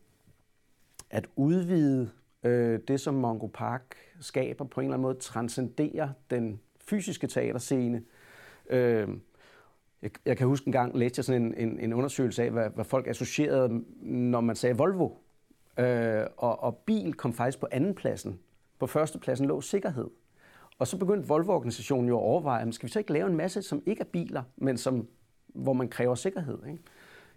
at 1.11 1.27
udvide 1.37 2.11
øh, 2.43 2.81
det, 2.89 3.01
som 3.01 3.15
Mongo 3.15 3.47
Park 3.47 3.97
skaber, 4.21 4.65
på 4.65 4.81
en 4.81 4.85
eller 4.85 4.95
anden 4.95 5.03
måde 5.03 5.19
transcendere 5.19 6.13
den 6.31 6.61
fysiske 6.81 7.27
teaterscene. 7.27 8.03
Øh, 8.71 9.09
jeg, 10.03 10.11
jeg 10.27 10.37
kan 10.37 10.47
huske 10.47 10.67
en 10.67 10.73
gang, 10.73 10.97
læste 10.99 11.19
jeg 11.19 11.25
sådan 11.25 11.43
en, 11.43 11.55
en, 11.69 11.81
en 11.81 11.93
undersøgelse 11.93 12.43
af, 12.43 12.51
hvad, 12.51 12.71
hvad 12.71 12.85
folk 12.85 13.07
associerede, 13.07 13.83
når 14.01 14.41
man 14.41 14.57
sagde 14.57 14.77
Volvo. 14.77 15.11
Øh, 15.79 16.27
og, 16.37 16.63
og 16.63 16.77
bil 16.77 17.15
kom 17.15 17.33
faktisk 17.33 17.61
på 17.61 17.69
anden 17.71 17.95
pladsen. 17.95 18.39
På 18.79 18.87
første 18.87 19.19
pladsen 19.19 19.47
lå 19.47 19.61
sikkerhed. 19.61 20.11
Og 20.79 20.87
så 20.87 20.97
begyndte 20.97 21.29
Volvo-organisationen 21.29 22.09
jo 22.09 22.17
at 22.17 22.23
overveje, 22.23 22.73
skal 22.73 22.87
vi 22.87 22.93
så 22.93 22.99
ikke 22.99 23.13
lave 23.13 23.31
en 23.31 23.37
masse, 23.37 23.63
som 23.63 23.83
ikke 23.87 24.01
er 24.01 24.05
biler, 24.05 24.43
men 24.57 24.77
som, 24.77 25.09
hvor 25.47 25.73
man 25.73 25.89
kræver 25.89 26.15
sikkerhed? 26.15 26.59
Ikke? 26.67 26.83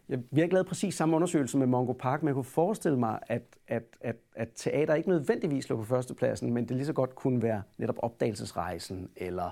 Jeg, 0.10 0.20
vi 0.32 0.40
har 0.40 0.44
ikke 0.44 0.54
lavet 0.54 0.68
præcis 0.68 0.96
samme 0.96 1.16
undersøgelse 1.16 1.58
med 1.58 1.68
Mongo 1.68 1.94
Park, 1.94 2.24
men 2.24 2.28
jeg 2.28 2.34
kunne 2.34 2.44
forestille 2.44 3.00
mig, 3.00 3.20
at, 3.28 3.42
at, 3.68 3.84
at, 4.02 4.16
at 4.36 4.50
teater 4.56 4.96
ikke 4.96 5.10
nødvendigvis 5.10 5.70
lå 5.70 5.76
på 5.76 5.84
førstepladsen, 5.84 6.54
men 6.54 6.68
det 6.68 6.76
lige 6.76 6.86
så 6.86 6.94
godt 6.94 7.16
kunne 7.16 7.42
være 7.42 7.62
netop 7.78 7.96
opdagelsesrejsen, 7.98 9.10
eller 9.16 9.52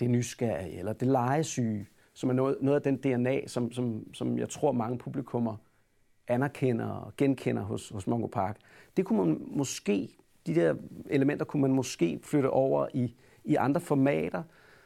det 0.00 0.10
nysgerrige, 0.10 0.78
eller 0.78 0.92
det 0.92 1.08
legesyge, 1.08 1.86
som 2.14 2.30
er 2.30 2.34
noget, 2.34 2.56
noget 2.60 2.76
af 2.76 2.82
den 2.82 2.96
DNA, 2.96 3.46
som, 3.46 3.72
som, 3.72 4.14
som 4.14 4.38
jeg 4.38 4.48
tror 4.48 4.72
mange 4.72 4.98
publikummer 4.98 5.56
anerkender 6.28 6.86
og 6.86 7.12
genkender 7.16 7.62
hos, 7.62 7.88
hos 7.88 8.06
Mongo 8.06 8.26
Park. 8.26 8.56
Det 8.96 9.04
kunne 9.04 9.18
man 9.26 9.42
måske, 9.46 10.08
de 10.46 10.54
der 10.54 10.74
elementer 11.10 11.44
kunne 11.44 11.62
man 11.62 11.72
måske 11.72 12.20
flytte 12.22 12.50
over 12.50 12.86
i, 12.94 13.14
i 13.44 13.54
andre 13.54 13.80
formater, 13.80 14.42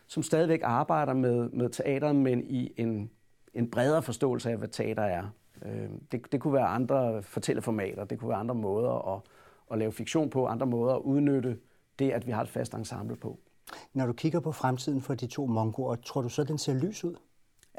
som 0.07 0.23
stadigvæk 0.23 0.61
arbejder 0.63 1.15
med, 1.15 1.49
med 1.49 1.69
teater, 1.69 2.13
men 2.13 2.45
i 2.51 2.73
en, 2.77 3.11
en 3.55 3.71
bredere 3.71 4.03
forståelse 4.03 4.51
af, 4.51 4.57
hvad 4.57 4.69
teater 4.69 5.03
er. 5.03 5.25
Øh, 5.67 5.89
det, 6.13 6.33
det 6.33 6.41
kunne 6.41 6.55
være 6.55 6.67
andre 6.67 7.23
fortælleformater, 7.23 8.05
det 8.05 8.19
kunne 8.19 8.29
være 8.29 8.39
andre 8.39 8.55
måder 8.55 9.15
at, 9.15 9.21
at 9.73 9.79
lave 9.79 9.93
fiktion 9.93 10.31
på, 10.31 10.47
andre 10.47 10.67
måder 10.67 10.95
at 10.95 11.01
udnytte 11.01 11.59
det, 11.99 12.11
at 12.11 12.27
vi 12.27 12.33
har 12.33 12.43
et 12.43 12.49
fast 12.49 12.75
ensemble 12.75 13.17
på. 13.17 13.39
Når 13.95 14.07
du 14.07 14.13
kigger 14.13 14.41
på 14.41 14.53
fremtiden 14.53 15.01
for 15.01 15.15
de 15.15 15.27
to 15.27 15.47
mongoer, 15.47 15.97
tror 15.97 16.23
du 16.23 16.29
så, 16.29 16.45
den 16.45 16.59
ser 16.59 16.75
lys 16.75 17.05
ud? 17.05 17.15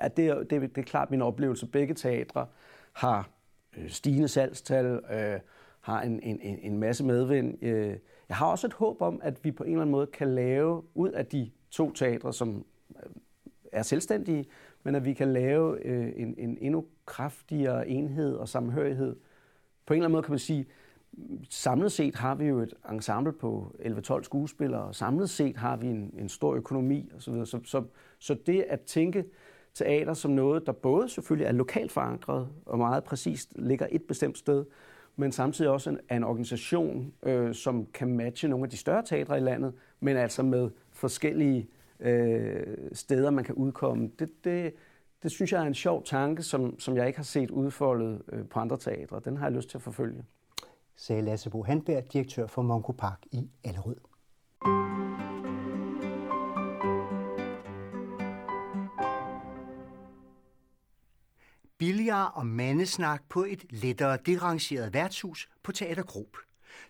Ja, 0.02 0.08
det 0.08 0.28
er, 0.28 0.44
det, 0.44 0.62
det 0.62 0.78
er 0.78 0.86
klart 0.86 1.12
min 1.12 1.22
oplevelse. 1.22 1.68
Begge 1.68 1.94
teatre 1.94 2.48
har 2.94 3.30
øh, 3.78 3.90
stigende 3.90 4.28
salgstal, 4.28 4.86
øh, 4.86 5.40
har 5.82 6.02
en, 6.02 6.20
en, 6.24 6.40
en 6.42 6.78
masse 6.78 7.04
medvind. 7.04 7.64
Øh, 7.64 7.98
jeg 8.30 8.38
har 8.38 8.46
også 8.46 8.68
et 8.68 8.74
håb 8.74 9.02
om, 9.02 9.20
at 9.24 9.44
vi 9.44 9.52
på 9.52 9.64
en 9.64 9.70
eller 9.70 9.82
anden 9.82 9.92
måde 9.92 10.08
kan 10.08 10.36
lave 10.36 10.84
ud 10.94 11.12
af 11.12 11.26
de 11.26 11.52
to 11.72 11.92
teatre, 11.92 12.34
som 12.34 12.66
øh, 12.96 13.10
er 13.72 13.84
selvstændige, 13.84 14.46
men 14.84 14.96
at 14.96 15.06
vi 15.06 15.14
kan 15.14 15.34
lave 15.34 15.86
øh, 15.86 16.14
en, 16.16 16.36
en 16.38 16.58
endnu 16.62 16.86
kraftigere 17.06 17.88
enhed 17.88 18.36
og 18.36 18.50
samhørighed. 18.50 19.16
På 19.86 19.94
en 19.94 19.98
eller 19.98 20.06
anden 20.06 20.12
måde 20.12 20.24
kan 20.24 20.32
man 20.32 20.40
sige, 20.40 20.66
samlet 21.50 21.92
set 21.92 22.16
har 22.16 22.36
vi 22.36 22.46
jo 22.46 22.60
et 22.60 22.74
ensemble 22.92 23.34
på 23.34 23.76
11-12 23.80 24.24
skuespillere, 24.24 24.82
og 24.82 24.96
samlet 24.96 25.30
set 25.30 25.58
har 25.58 25.78
vi 25.78 25.88
en, 25.88 26.14
en 26.20 26.30
stor 26.30 26.56
økonomi 26.56 27.12
osv. 27.16 27.46
Så, 27.46 27.60
så, 27.64 27.84
så 28.20 28.34
det 28.46 28.62
at 28.62 28.82
tænke 28.82 29.26
teater 29.74 30.14
som 30.14 30.32
noget, 30.32 30.66
der 30.66 30.72
både 30.72 31.10
selvfølgelig 31.10 31.46
er 31.46 31.52
lokalt 31.52 31.92
forankret 31.92 32.48
og 32.66 32.78
meget 32.78 33.04
præcist 33.04 33.54
ligger 33.56 33.88
et 33.92 34.02
bestemt 34.04 34.38
sted, 34.38 34.66
men 35.16 35.32
samtidig 35.32 35.72
også 35.72 35.90
en, 35.90 36.00
en 36.12 36.24
organisation, 36.24 37.14
øh, 37.24 37.54
som 37.54 37.86
kan 37.94 38.08
matche 38.08 38.48
nogle 38.48 38.64
af 38.66 38.70
de 38.70 38.78
større 38.78 39.04
teatre 39.06 39.38
i 39.38 39.42
landet, 39.42 39.74
men 40.00 40.18
altså 40.18 40.44
med 40.44 40.70
forskellige 40.92 41.68
øh, 42.00 42.78
steder, 42.94 43.30
man 43.30 43.44
kan 43.44 43.56
udkomme. 43.56 44.12
Det, 44.20 44.44
det, 44.44 44.74
det 45.24 45.32
synes 45.32 45.52
jeg 45.52 45.62
er 45.62 45.68
en 45.68 45.74
sjov 45.74 46.04
tanke, 46.04 46.44
som, 46.44 46.80
som 46.80 46.98
jeg 46.98 47.08
ikke 47.08 47.20
har 47.20 47.24
set 47.24 47.52
udfoldet 47.52 48.22
øh, 48.32 48.48
på 48.48 48.60
andre 48.60 48.78
teatre. 48.78 49.22
Den 49.26 49.38
har 49.38 49.46
jeg 49.46 49.56
lyst 49.56 49.70
til 49.70 49.78
at 49.78 49.82
forfølge. 49.82 50.24
Sagde 51.00 51.22
Lasse 51.22 51.50
Bo 51.50 51.64
Handberg, 51.64 52.14
direktør 52.14 52.48
for 52.48 52.62
Monko 52.62 52.92
Park 52.92 53.26
i 53.32 53.50
Allerød. 53.64 53.96
Billiard 61.78 62.32
og 62.36 62.48
mandesnak 62.48 63.24
på 63.30 63.44
et 63.44 63.66
lettere 63.70 64.18
derangeret 64.26 64.94
værtshus 64.94 65.50
på 65.64 65.72
Teater 65.72 66.04
Grob. 66.04 66.38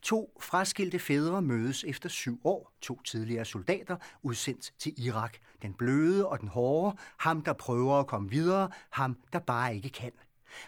To 0.02 0.38
fraskilte 0.41 1.00
fædre 1.00 1.41
mødes 1.41 1.84
efter 1.84 2.10
syv 2.10 2.41
år, 2.43 2.72
to 2.82 3.02
tidligere 3.02 3.46
soldater 3.46 3.98
udsendt 4.24 4.74
til 4.80 4.93
Irak. 5.06 5.38
Den 5.62 5.74
bløde 5.74 6.28
og 6.28 6.39
den 6.39 6.48
hårde, 6.48 6.98
ham 7.17 7.41
der 7.41 7.54
prøver 7.54 8.00
at 8.00 8.08
komme 8.08 8.30
videre, 8.30 8.70
ham 8.89 9.17
der 9.34 9.39
bare 9.39 9.76
ikke 9.76 9.89
kan. 9.89 10.12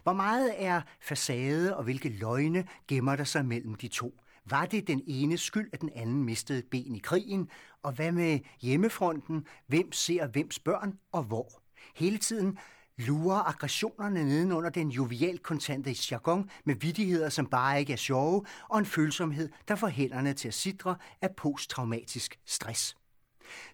Hvor 0.04 0.14
meget 0.14 0.54
er 0.58 0.82
facade 1.02 1.78
og 1.78 1.84
hvilke 1.84 2.10
løgne 2.10 2.68
gemmer 2.88 3.16
der 3.16 3.24
sig 3.24 3.46
mellem 3.46 3.76
de 3.76 3.88
to? 3.88 4.14
Var 4.46 4.66
det 4.66 4.88
den 4.88 5.04
ene 5.08 5.38
skyld, 5.38 5.70
at 5.74 5.82
den 5.82 5.90
anden 5.96 6.24
mistede 6.24 6.62
ben 6.72 6.96
i 6.96 7.00
krigen? 7.00 7.50
Og 7.84 7.92
hvad 7.92 8.12
med 8.12 8.40
hjemmefronten? 8.62 9.48
Hvem 9.68 9.92
ser 9.92 10.28
hvems 10.28 10.60
børn 10.60 11.00
og 11.12 11.24
hvor? 11.24 11.62
Hele 11.96 12.18
tiden 12.18 12.58
lurer 12.98 13.48
aggressionerne 13.48 14.24
nedenunder 14.24 14.70
den 14.70 14.90
jovialt 14.90 15.44
kontante 15.44 15.96
jargon 16.12 16.50
med 16.66 16.76
vidtigheder, 16.76 17.30
som 17.30 17.46
bare 17.46 17.80
ikke 17.80 17.94
er 17.94 17.98
sjove, 17.98 18.46
og 18.70 18.80
en 18.80 18.86
følsomhed, 18.86 19.50
der 19.68 19.76
får 19.76 19.88
hænderne 19.88 20.34
til 20.34 20.48
at 20.48 20.54
sidre 20.54 20.96
af 21.22 21.36
posttraumatisk 21.36 22.40
stress. 22.46 22.99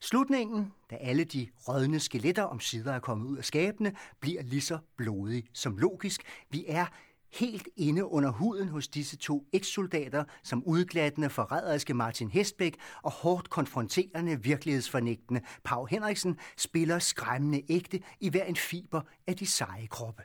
Slutningen, 0.01 0.73
da 0.89 0.95
alle 0.95 1.23
de 1.23 1.47
rådne 1.67 1.99
skeletter 1.99 2.43
om 2.43 2.59
sider 2.59 2.93
er 2.93 2.99
kommet 2.99 3.27
ud 3.27 3.37
af 3.37 3.45
skabene, 3.45 3.95
bliver 4.19 4.41
lige 4.43 4.61
så 4.61 4.77
blodig 4.97 5.43
som 5.53 5.77
logisk. 5.77 6.21
Vi 6.49 6.65
er 6.67 6.85
helt 7.33 7.67
inde 7.75 8.05
under 8.05 8.29
huden 8.29 8.67
hos 8.67 8.87
disse 8.87 9.17
to 9.17 9.47
ekssoldater, 9.53 10.23
som 10.43 10.63
udglattende 10.63 11.29
forræderiske 11.29 11.93
Martin 11.93 12.29
Hestbæk 12.29 12.75
og 13.03 13.11
hårdt 13.11 13.49
konfronterende 13.49 14.43
virkelighedsfornægtende 14.43 15.41
Pau 15.63 15.85
Henriksen 15.85 16.37
spiller 16.57 16.99
skræmmende 16.99 17.61
ægte 17.69 18.01
i 18.19 18.29
hver 18.29 18.43
en 18.43 18.55
fiber 18.55 19.01
af 19.27 19.35
de 19.35 19.45
seje 19.45 19.87
kroppe. 19.87 20.23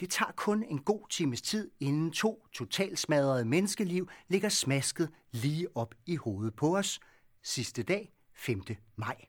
Det 0.00 0.10
tager 0.10 0.32
kun 0.32 0.62
en 0.62 0.78
god 0.78 1.08
times 1.10 1.42
tid, 1.42 1.70
inden 1.80 2.10
to 2.10 2.46
totalt 2.52 2.98
smadrede 2.98 3.44
menneskeliv 3.44 4.08
ligger 4.28 4.48
smasket 4.48 5.10
lige 5.32 5.76
op 5.76 5.94
i 6.06 6.16
hovedet 6.16 6.54
på 6.56 6.76
os. 6.76 7.00
Sidste 7.42 7.82
dag, 7.82 8.12
5. 8.38 8.62
maj. 8.96 9.24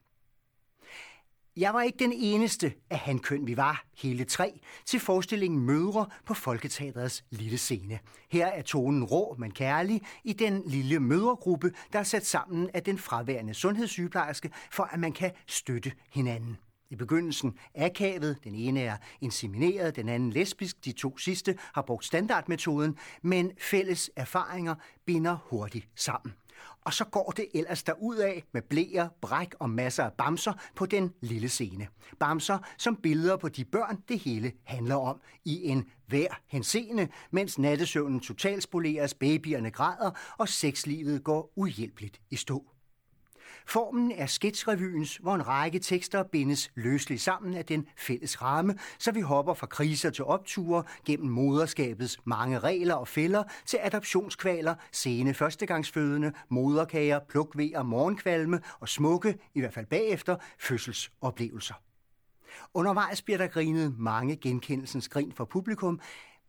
Jeg 1.56 1.74
var 1.74 1.82
ikke 1.82 1.98
den 1.98 2.12
eneste 2.12 2.72
af 2.90 2.98
hankøn, 2.98 3.46
vi 3.46 3.56
var, 3.56 3.84
hele 3.96 4.24
tre, 4.24 4.60
til 4.86 5.00
forestillingen 5.00 5.60
Mødre 5.60 6.06
på 6.26 6.34
Folketeaterets 6.34 7.24
lille 7.30 7.58
scene. 7.58 7.98
Her 8.30 8.46
er 8.46 8.62
tonen 8.62 9.04
rå, 9.04 9.36
men 9.38 9.50
kærlig 9.50 10.02
i 10.24 10.32
den 10.32 10.62
lille 10.66 11.00
mødregruppe, 11.00 11.72
der 11.92 11.98
er 11.98 12.02
sat 12.02 12.26
sammen 12.26 12.70
af 12.74 12.82
den 12.82 12.98
fraværende 12.98 13.54
sundhedssygeplejerske, 13.54 14.50
for 14.70 14.82
at 14.82 15.00
man 15.00 15.12
kan 15.12 15.32
støtte 15.46 15.92
hinanden. 16.12 16.56
I 16.90 16.96
begyndelsen 16.96 17.58
akavet, 17.74 18.38
den 18.44 18.54
ene 18.54 18.80
er 18.80 18.96
insemineret, 19.20 19.96
den 19.96 20.08
anden 20.08 20.30
lesbisk, 20.30 20.84
de 20.84 20.92
to 20.92 21.18
sidste 21.18 21.58
har 21.74 21.82
brugt 21.82 22.04
standardmetoden, 22.04 22.98
men 23.22 23.52
fælles 23.58 24.10
erfaringer 24.16 24.74
binder 25.06 25.36
hurtigt 25.44 25.88
sammen. 25.94 26.34
Og 26.84 26.92
så 26.92 27.04
går 27.04 27.30
det 27.30 27.48
ellers 27.54 27.82
af 28.18 28.44
med 28.52 28.62
blæer, 28.62 29.08
bræk 29.20 29.54
og 29.58 29.70
masser 29.70 30.04
af 30.04 30.12
bamser 30.12 30.52
på 30.74 30.86
den 30.86 31.14
lille 31.20 31.48
scene. 31.48 31.88
Bamser 32.18 32.58
som 32.78 32.96
billeder 32.96 33.36
på 33.36 33.48
de 33.48 33.64
børn, 33.64 34.02
det 34.08 34.18
hele 34.18 34.52
handler 34.64 34.96
om 34.96 35.20
i 35.44 35.64
en 35.64 35.90
hver 36.06 36.40
henseende, 36.46 37.08
mens 37.30 37.58
nattesøvnen 37.58 38.20
totalspoleres, 38.20 39.14
babyerne 39.14 39.70
græder 39.70 40.10
og 40.38 40.48
sexlivet 40.48 41.24
går 41.24 41.52
uhjælpeligt 41.56 42.20
i 42.30 42.36
stå. 42.36 42.64
Formen 43.66 44.12
er 44.12 44.26
sketsrevyens, 44.26 45.16
hvor 45.16 45.34
en 45.34 45.48
række 45.48 45.78
tekster 45.78 46.22
bindes 46.22 46.70
løsligt 46.74 47.20
sammen 47.20 47.54
af 47.54 47.66
den 47.66 47.86
fælles 47.96 48.42
ramme, 48.42 48.78
så 48.98 49.12
vi 49.12 49.20
hopper 49.20 49.54
fra 49.54 49.66
kriser 49.66 50.10
til 50.10 50.24
opture 50.24 50.82
gennem 51.06 51.30
moderskabets 51.30 52.18
mange 52.24 52.58
regler 52.58 52.94
og 52.94 53.08
fælder 53.08 53.42
til 53.66 53.78
adoptionskvaler, 53.82 54.74
sene 54.92 55.34
førstegangsfødende, 55.34 56.32
moderkager, 56.48 57.20
plukvejer, 57.28 57.82
morgenkvalme 57.82 58.60
og 58.80 58.88
smukke, 58.88 59.38
i 59.54 59.60
hvert 59.60 59.74
fald 59.74 59.86
bagefter, 59.86 60.36
fødselsoplevelser. 60.58 61.74
Undervejs 62.74 63.22
bliver 63.22 63.38
der 63.38 63.46
grinet 63.46 63.98
mange 63.98 64.36
genkendelsens 64.36 65.08
grin 65.08 65.32
for 65.32 65.44
publikum, 65.44 66.00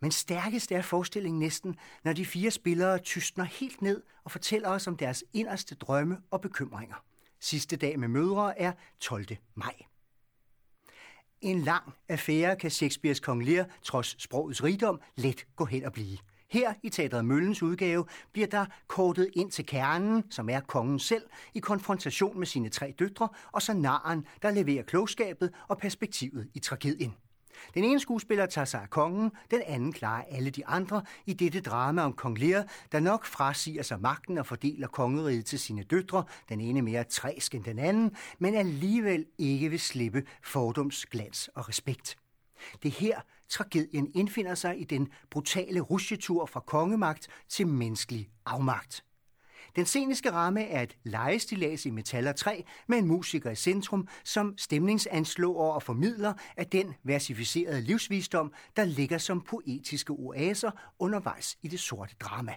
men 0.02 0.12
stærkest 0.12 0.72
er 0.72 0.82
forestillingen 0.82 1.40
næsten, 1.40 1.76
når 2.04 2.14
de 2.14 2.26
fire 2.26 2.52
spillere 2.52 3.00
tystner 3.00 3.44
helt 3.44 3.82
ned 3.82 4.04
og 4.24 4.32
fortæller 4.32 4.70
os 4.70 4.88
om 4.88 4.98
deres 4.98 5.24
inderste 5.34 5.76
drømme 5.76 6.18
og 6.32 6.42
bekymringer. 6.42 6.96
Sidste 7.40 7.76
dag 7.76 8.00
med 8.00 8.08
mødre 8.08 8.60
er 8.60 8.72
12. 9.00 9.26
maj. 9.56 9.76
En 11.42 11.62
lang 11.62 11.94
affære 12.10 12.56
kan 12.56 12.72
Shakespeares 12.72 13.20
Kong 13.20 13.46
Lear, 13.46 13.66
trods 13.84 14.24
sprogets 14.24 14.64
rigdom, 14.64 15.02
let 15.16 15.48
gå 15.56 15.66
hen 15.66 15.86
og 15.86 15.94
blive. 15.94 16.18
Her 16.50 16.74
i 16.84 16.90
Teateret 16.90 17.26
Møllens 17.26 17.64
udgave 17.64 18.06
bliver 18.32 18.48
der 18.48 18.66
kortet 18.88 19.30
ind 19.34 19.52
til 19.52 19.66
kernen, 19.66 20.32
som 20.32 20.50
er 20.50 20.60
kongen 20.60 21.00
selv, 21.00 21.24
i 21.54 21.60
konfrontation 21.60 22.40
med 22.40 22.48
sine 22.48 22.70
tre 22.70 22.94
døtre, 23.00 23.30
og 23.52 23.62
så 23.62 23.74
naren, 23.74 24.26
der 24.42 24.52
leverer 24.52 24.84
klogskabet 24.84 25.54
og 25.68 25.78
perspektivet 25.78 26.50
i 26.54 26.60
tragedien. 26.60 27.16
Den 27.74 27.84
ene 27.84 28.00
skuespiller 28.00 28.46
tager 28.46 28.66
sig 28.66 28.82
af 28.82 28.90
kongen, 28.90 29.32
den 29.52 29.62
anden 29.66 29.94
klarer 29.94 30.24
alle 30.30 30.50
de 30.50 30.66
andre 30.68 31.04
i 31.26 31.34
dette 31.34 31.62
drama 31.62 32.02
om 32.02 32.14
kong 32.14 32.40
Lear, 32.40 32.64
der 32.92 33.00
nok 33.00 33.26
frasiger 33.26 33.84
sig 33.84 34.02
magten 34.02 34.38
og 34.38 34.46
fordeler 34.46 34.88
kongeriget 34.88 35.46
til 35.46 35.60
sine 35.60 35.84
døtre, 35.84 36.24
den 36.50 36.62
ene 36.62 36.82
mere 36.82 37.04
træsk 37.04 37.56
end 37.56 37.64
den 37.64 37.80
anden, 37.80 38.16
men 38.40 38.56
alligevel 38.56 39.26
ikke 39.38 39.70
vil 39.70 39.80
slippe 39.80 40.24
fordoms, 40.44 41.06
glans 41.06 41.48
og 41.48 41.70
respekt. 41.70 42.18
Det 42.84 42.92
her, 42.92 43.22
tragedien 43.50 44.12
indfinder 44.16 44.56
sig 44.56 44.82
i 44.82 44.84
den 44.84 45.10
brutale 45.30 45.80
rusjetur 45.80 46.46
fra 46.46 46.60
kongemagt 46.60 47.28
til 47.50 47.68
menneskelig 47.68 48.30
afmagt. 48.46 49.04
Den 49.76 49.86
sceniske 49.86 50.32
ramme 50.32 50.64
er 50.64 50.82
et 50.82 50.98
legestilas 51.04 51.86
i 51.86 51.90
metal 51.90 52.28
og 52.28 52.36
træ 52.36 52.62
med 52.88 52.98
en 52.98 53.08
musiker 53.08 53.52
i 53.52 53.56
centrum, 53.56 54.08
som 54.24 54.58
stemningsanslår 54.58 55.74
og 55.74 55.84
formidler 55.84 56.34
af 56.58 56.68
den 56.68 56.94
versificerede 57.04 57.82
livsvisdom, 57.82 58.54
der 58.76 58.84
ligger 58.84 59.18
som 59.18 59.42
poetiske 59.42 60.14
oaser 60.14 60.72
undervejs 61.00 61.58
i 61.62 61.68
det 61.68 61.80
sorte 61.80 62.16
drama. 62.20 62.54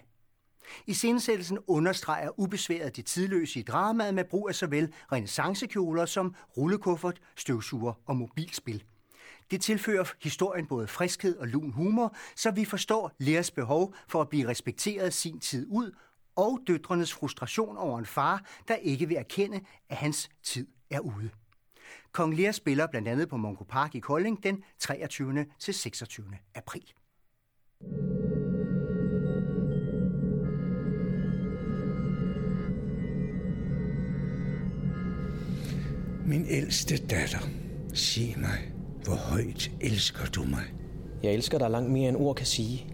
I 0.87 0.93
scenesættelsen 0.93 1.57
understreger 1.67 2.39
ubesværet 2.39 2.95
det 2.95 3.05
tidløse 3.05 3.59
i 3.59 3.63
dramaet 3.63 4.13
med 4.13 4.23
brug 4.23 4.49
af 4.49 4.55
såvel 4.55 4.93
renaissancekjoler 5.11 6.05
som 6.05 6.35
rullekuffert, 6.57 7.21
støvsuger 7.35 7.93
og 8.05 8.15
mobilspil. 8.15 8.83
Det 9.51 9.61
tilfører 9.61 10.05
historien 10.21 10.65
både 10.65 10.87
friskhed 10.87 11.37
og 11.37 11.47
lun 11.47 11.71
humor, 11.71 12.15
så 12.35 12.51
vi 12.51 12.65
forstår 12.65 13.11
Leas 13.19 13.51
behov 13.51 13.95
for 14.07 14.21
at 14.21 14.29
blive 14.29 14.47
respekteret 14.47 15.13
sin 15.13 15.39
tid 15.39 15.67
ud 15.69 15.91
og 16.35 16.59
døtrenes 16.67 17.13
frustration 17.13 17.77
over 17.77 17.99
en 17.99 18.05
far, 18.05 18.45
der 18.67 18.75
ikke 18.75 19.07
vil 19.07 19.17
erkende, 19.17 19.61
at 19.89 19.97
hans 19.97 20.29
tid 20.43 20.67
er 20.89 20.99
ude. 20.99 21.29
Kong 22.11 22.35
Lear 22.37 22.51
spiller 22.51 22.87
blandt 22.87 23.07
andet 23.07 23.29
på 23.29 23.37
Monko 23.37 23.63
Park 23.63 23.95
i 23.95 23.99
Kolding 23.99 24.43
den 24.43 24.63
23. 24.79 25.45
til 25.59 25.73
26. 25.73 26.25
april. 26.55 26.93
Min 36.25 36.45
ældste 36.49 36.97
datter, 36.97 37.39
sig 37.93 38.35
mig, 38.37 38.73
hvor 39.03 39.15
højt 39.15 39.71
elsker 39.81 40.25
du 40.25 40.43
mig? 40.43 40.63
Jeg 41.23 41.33
elsker 41.33 41.57
dig 41.57 41.69
langt 41.69 41.91
mere 41.91 42.09
end 42.09 42.17
ord 42.17 42.35
kan 42.35 42.45
sige. 42.45 42.87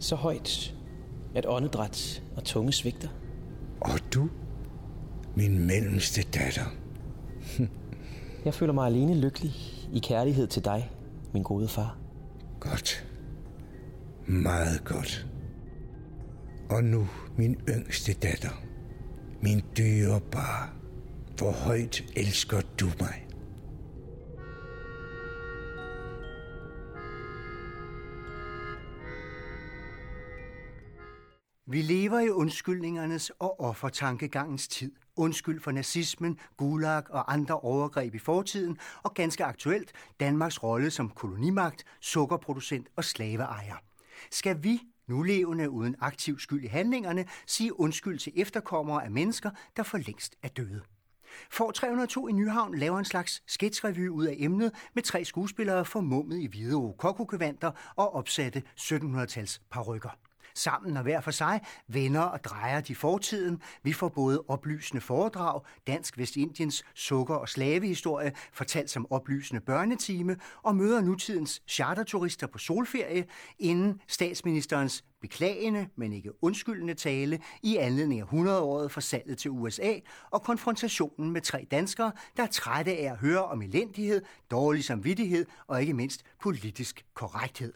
Så 0.00 0.16
højt, 0.16 0.75
at 1.36 1.46
åndedræt 1.48 2.22
og 2.36 2.44
tunge 2.44 2.72
svigter. 2.72 3.08
Og 3.80 3.98
du, 4.14 4.28
min 5.34 5.66
mellemste 5.66 6.22
datter. 6.22 6.64
Jeg 8.44 8.54
føler 8.54 8.72
mig 8.72 8.86
alene 8.86 9.20
lykkelig 9.20 9.52
i 9.92 9.98
kærlighed 9.98 10.46
til 10.46 10.64
dig, 10.64 10.90
min 11.32 11.42
gode 11.42 11.68
far. 11.68 11.98
Godt. 12.60 13.06
Meget 14.26 14.84
godt. 14.84 15.26
Og 16.70 16.84
nu, 16.84 17.08
min 17.36 17.56
yngste 17.68 18.12
datter. 18.12 18.62
Min 19.40 19.62
dyrebare. 19.76 20.68
Hvor 21.36 21.50
højt 21.52 22.04
elsker 22.16 22.60
du 22.80 22.86
mig? 23.00 23.25
Vi 31.68 31.82
lever 31.82 32.20
i 32.20 32.30
undskyldningernes 32.30 33.30
og 33.30 33.60
offertankegangens 33.60 34.68
tid, 34.68 34.92
undskyld 35.16 35.60
for 35.60 35.70
nazismen, 35.70 36.38
gulag 36.56 37.10
og 37.10 37.32
andre 37.32 37.60
overgreb 37.60 38.14
i 38.14 38.18
fortiden, 38.18 38.78
og 39.02 39.14
ganske 39.14 39.44
aktuelt 39.44 39.92
Danmarks 40.20 40.62
rolle 40.62 40.90
som 40.90 41.10
kolonimagt, 41.10 41.84
sukkerproducent 42.00 42.88
og 42.96 43.04
slaveejer. 43.04 43.74
Skal 44.30 44.62
vi, 44.62 44.80
nu 45.08 45.22
levende 45.22 45.70
uden 45.70 45.96
aktiv 46.00 46.38
skyld 46.38 46.64
i 46.64 46.66
handlingerne, 46.66 47.24
sige 47.46 47.80
undskyld 47.80 48.18
til 48.18 48.32
efterkommere 48.36 49.04
af 49.04 49.10
mennesker, 49.10 49.50
der 49.76 49.82
for 49.82 49.98
længst 49.98 50.36
er 50.42 50.48
døde? 50.48 50.82
For 51.50 51.70
302 51.70 52.28
i 52.28 52.32
Nyhavn 52.32 52.78
laver 52.78 52.98
en 52.98 53.04
slags 53.04 53.42
sketchrevy 53.46 54.08
ud 54.08 54.26
af 54.26 54.34
emnet 54.38 54.72
med 54.94 55.02
tre 55.02 55.24
skuespillere 55.24 55.84
formummet 55.84 56.38
i 56.38 56.46
hvide 56.46 56.76
rokokogevanter 56.76 57.70
og 57.96 58.14
opsatte 58.14 58.62
1700-tals 58.80 59.60
parrykker. 59.70 60.25
Sammen 60.56 60.96
og 60.96 61.02
hver 61.02 61.20
for 61.20 61.30
sig 61.30 61.60
vender 61.88 62.20
og 62.20 62.44
drejer 62.44 62.80
de 62.80 62.94
fortiden. 62.94 63.62
Vi 63.82 63.92
får 63.92 64.08
både 64.08 64.44
oplysende 64.48 65.00
foredrag, 65.00 65.60
Dansk 65.86 66.18
Vestindiens 66.18 66.84
sukker- 66.94 67.34
og 67.34 67.48
slavehistorie, 67.48 68.32
fortalt 68.52 68.90
som 68.90 69.06
oplysende 69.10 69.60
børnetime, 69.60 70.36
og 70.62 70.76
møder 70.76 71.00
nutidens 71.00 71.62
charterturister 71.68 72.46
på 72.46 72.58
solferie, 72.58 73.24
inden 73.58 74.00
statsministerens 74.06 75.04
beklagende, 75.20 75.88
men 75.96 76.12
ikke 76.12 76.44
undskyldende 76.44 76.94
tale 76.94 77.40
i 77.62 77.76
anledning 77.76 78.20
af 78.20 78.24
100-året 78.24 78.92
for 78.92 79.00
salget 79.00 79.38
til 79.38 79.50
USA 79.50 79.92
og 80.30 80.42
konfrontationen 80.42 81.30
med 81.30 81.40
tre 81.40 81.66
danskere, 81.70 82.12
der 82.36 82.42
er 82.42 82.46
trætte 82.46 82.96
af 82.96 83.10
at 83.12 83.18
høre 83.18 83.44
om 83.44 83.62
elendighed, 83.62 84.22
dårlig 84.50 84.84
samvittighed 84.84 85.46
og 85.66 85.80
ikke 85.80 85.94
mindst 85.94 86.22
politisk 86.40 87.04
korrekthed. 87.14 87.72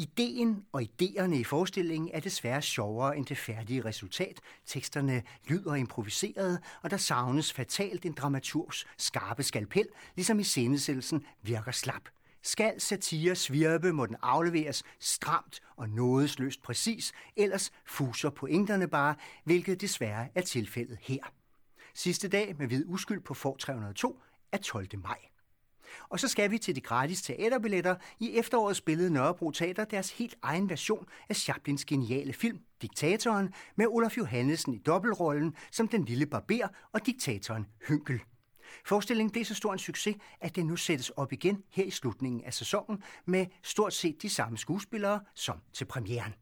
Ideen 0.00 0.64
og 0.72 0.82
idéerne 0.82 1.34
i 1.34 1.44
forestillingen 1.44 2.10
er 2.12 2.20
desværre 2.20 2.62
sjovere 2.62 3.16
end 3.16 3.26
det 3.26 3.38
færdige 3.38 3.84
resultat. 3.84 4.40
Teksterne 4.66 5.22
lyder 5.48 5.74
improviseret, 5.74 6.60
og 6.82 6.90
der 6.90 6.96
savnes 6.96 7.52
fatalt 7.52 8.06
en 8.06 8.12
dramaturgs 8.12 8.86
skarpe 8.98 9.42
skalpel, 9.42 9.86
ligesom 10.16 10.40
i 10.40 10.44
scenesættelsen 10.44 11.26
virker 11.42 11.72
slap. 11.72 12.02
Skal 12.42 12.80
satire 12.80 13.36
svirpe, 13.36 13.92
må 13.92 14.06
den 14.06 14.16
afleveres 14.22 14.82
stramt 15.00 15.60
og 15.76 15.88
nådesløst 15.88 16.62
præcis, 16.62 17.12
ellers 17.36 17.72
fuser 17.86 18.30
pointerne 18.30 18.88
bare, 18.88 19.14
hvilket 19.44 19.80
desværre 19.80 20.28
er 20.34 20.42
tilfældet 20.42 20.98
her. 21.00 21.32
Sidste 21.94 22.28
dag 22.28 22.56
med 22.58 22.66
hvid 22.66 22.84
uskyld 22.86 23.20
på 23.20 23.34
for 23.34 23.56
302 23.56 24.20
er 24.52 24.58
12. 24.58 24.88
maj. 25.02 25.18
Og 26.08 26.20
så 26.20 26.28
skal 26.28 26.50
vi 26.50 26.58
til 26.58 26.76
de 26.76 26.80
gratis 26.80 27.22
teaterbilletter. 27.22 27.96
I 28.20 28.30
efteråret 28.38 28.76
spillede 28.76 29.10
Nørrebro 29.10 29.50
Teater 29.50 29.84
deres 29.84 30.10
helt 30.10 30.34
egen 30.42 30.70
version 30.70 31.06
af 31.28 31.36
Chaplins 31.36 31.84
geniale 31.84 32.32
film, 32.32 32.58
Diktatoren, 32.82 33.54
med 33.76 33.86
Olaf 33.86 34.16
Johannesen 34.16 34.74
i 34.74 34.78
dobbeltrollen 34.78 35.54
som 35.70 35.88
den 35.88 36.04
lille 36.04 36.26
barber 36.26 36.68
og 36.92 37.06
diktatoren 37.06 37.66
Hynkel. 37.88 38.20
Forestillingen 38.84 39.30
blev 39.30 39.44
så 39.44 39.54
stor 39.54 39.72
en 39.72 39.78
succes, 39.78 40.16
at 40.40 40.56
den 40.56 40.66
nu 40.66 40.76
sættes 40.76 41.10
op 41.10 41.32
igen 41.32 41.62
her 41.70 41.84
i 41.84 41.90
slutningen 41.90 42.44
af 42.44 42.54
sæsonen 42.54 43.02
med 43.26 43.46
stort 43.62 43.94
set 43.94 44.22
de 44.22 44.28
samme 44.28 44.58
skuespillere 44.58 45.20
som 45.34 45.56
til 45.72 45.84
premieren. 45.84 46.34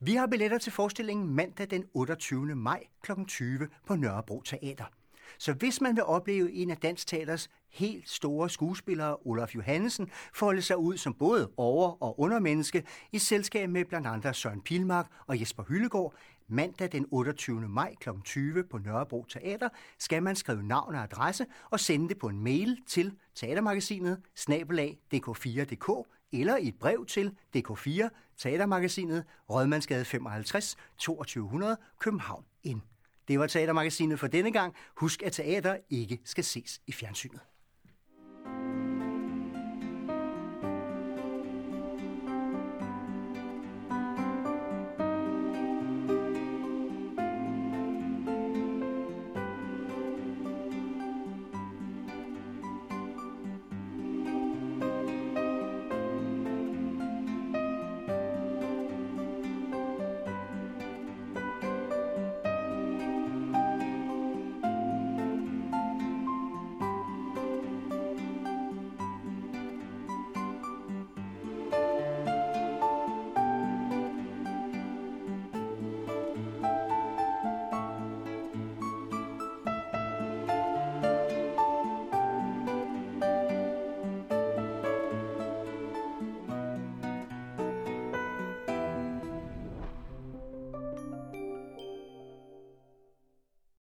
Vi 0.00 0.14
har 0.14 0.26
billetter 0.26 0.58
til 0.58 0.72
forestillingen 0.72 1.34
mandag 1.34 1.70
den 1.70 1.84
28. 1.94 2.54
maj 2.54 2.82
kl. 3.02 3.12
20 3.28 3.68
på 3.86 3.96
Nørrebro 3.96 4.42
Teater. 4.42 4.84
Så 5.38 5.52
hvis 5.52 5.80
man 5.80 5.96
vil 5.96 6.04
opleve 6.04 6.52
en 6.52 6.70
af 6.70 6.76
Dansk 6.76 7.06
Teaters 7.06 7.50
helt 7.76 8.08
store 8.08 8.50
skuespillere, 8.50 9.16
Olaf 9.24 9.54
Johannesen, 9.54 10.10
folde 10.34 10.62
sig 10.62 10.76
ud 10.76 10.96
som 10.96 11.14
både 11.14 11.50
over- 11.56 12.02
og 12.02 12.20
undermenneske 12.20 12.82
i 13.12 13.18
selskab 13.18 13.70
med 13.70 13.84
blandt 13.84 14.06
andre 14.06 14.34
Søren 14.34 14.62
Pilmark 14.62 15.06
og 15.26 15.40
Jesper 15.40 15.62
Hyllegård, 15.68 16.14
mandag 16.48 16.92
den 16.92 17.06
28. 17.10 17.68
maj 17.68 17.94
kl. 18.00 18.08
20 18.24 18.64
på 18.64 18.78
Nørrebro 18.78 19.24
Teater, 19.28 19.68
skal 19.98 20.22
man 20.22 20.36
skrive 20.36 20.62
navn 20.62 20.94
og 20.94 21.02
adresse 21.02 21.46
og 21.70 21.80
sende 21.80 22.08
det 22.08 22.18
på 22.18 22.28
en 22.28 22.40
mail 22.40 22.78
til 22.86 23.12
teatermagasinet 23.34 24.20
snabelag 24.34 24.98
dk4.dk 25.14 26.08
eller 26.32 26.56
i 26.56 26.68
et 26.68 26.78
brev 26.78 27.06
til 27.06 27.34
DK4 27.56 28.08
Teatermagasinet 28.36 29.24
Rødmandsgade 29.50 30.04
55 30.04 30.76
2200 30.98 31.76
København 31.98 32.44
Ind. 32.62 32.80
Det 33.28 33.38
var 33.38 33.46
Teatermagasinet 33.46 34.20
for 34.20 34.26
denne 34.26 34.52
gang. 34.52 34.74
Husk, 34.96 35.22
at 35.22 35.32
teater 35.32 35.76
ikke 35.90 36.20
skal 36.24 36.44
ses 36.44 36.80
i 36.86 36.92
fjernsynet. 36.92 37.40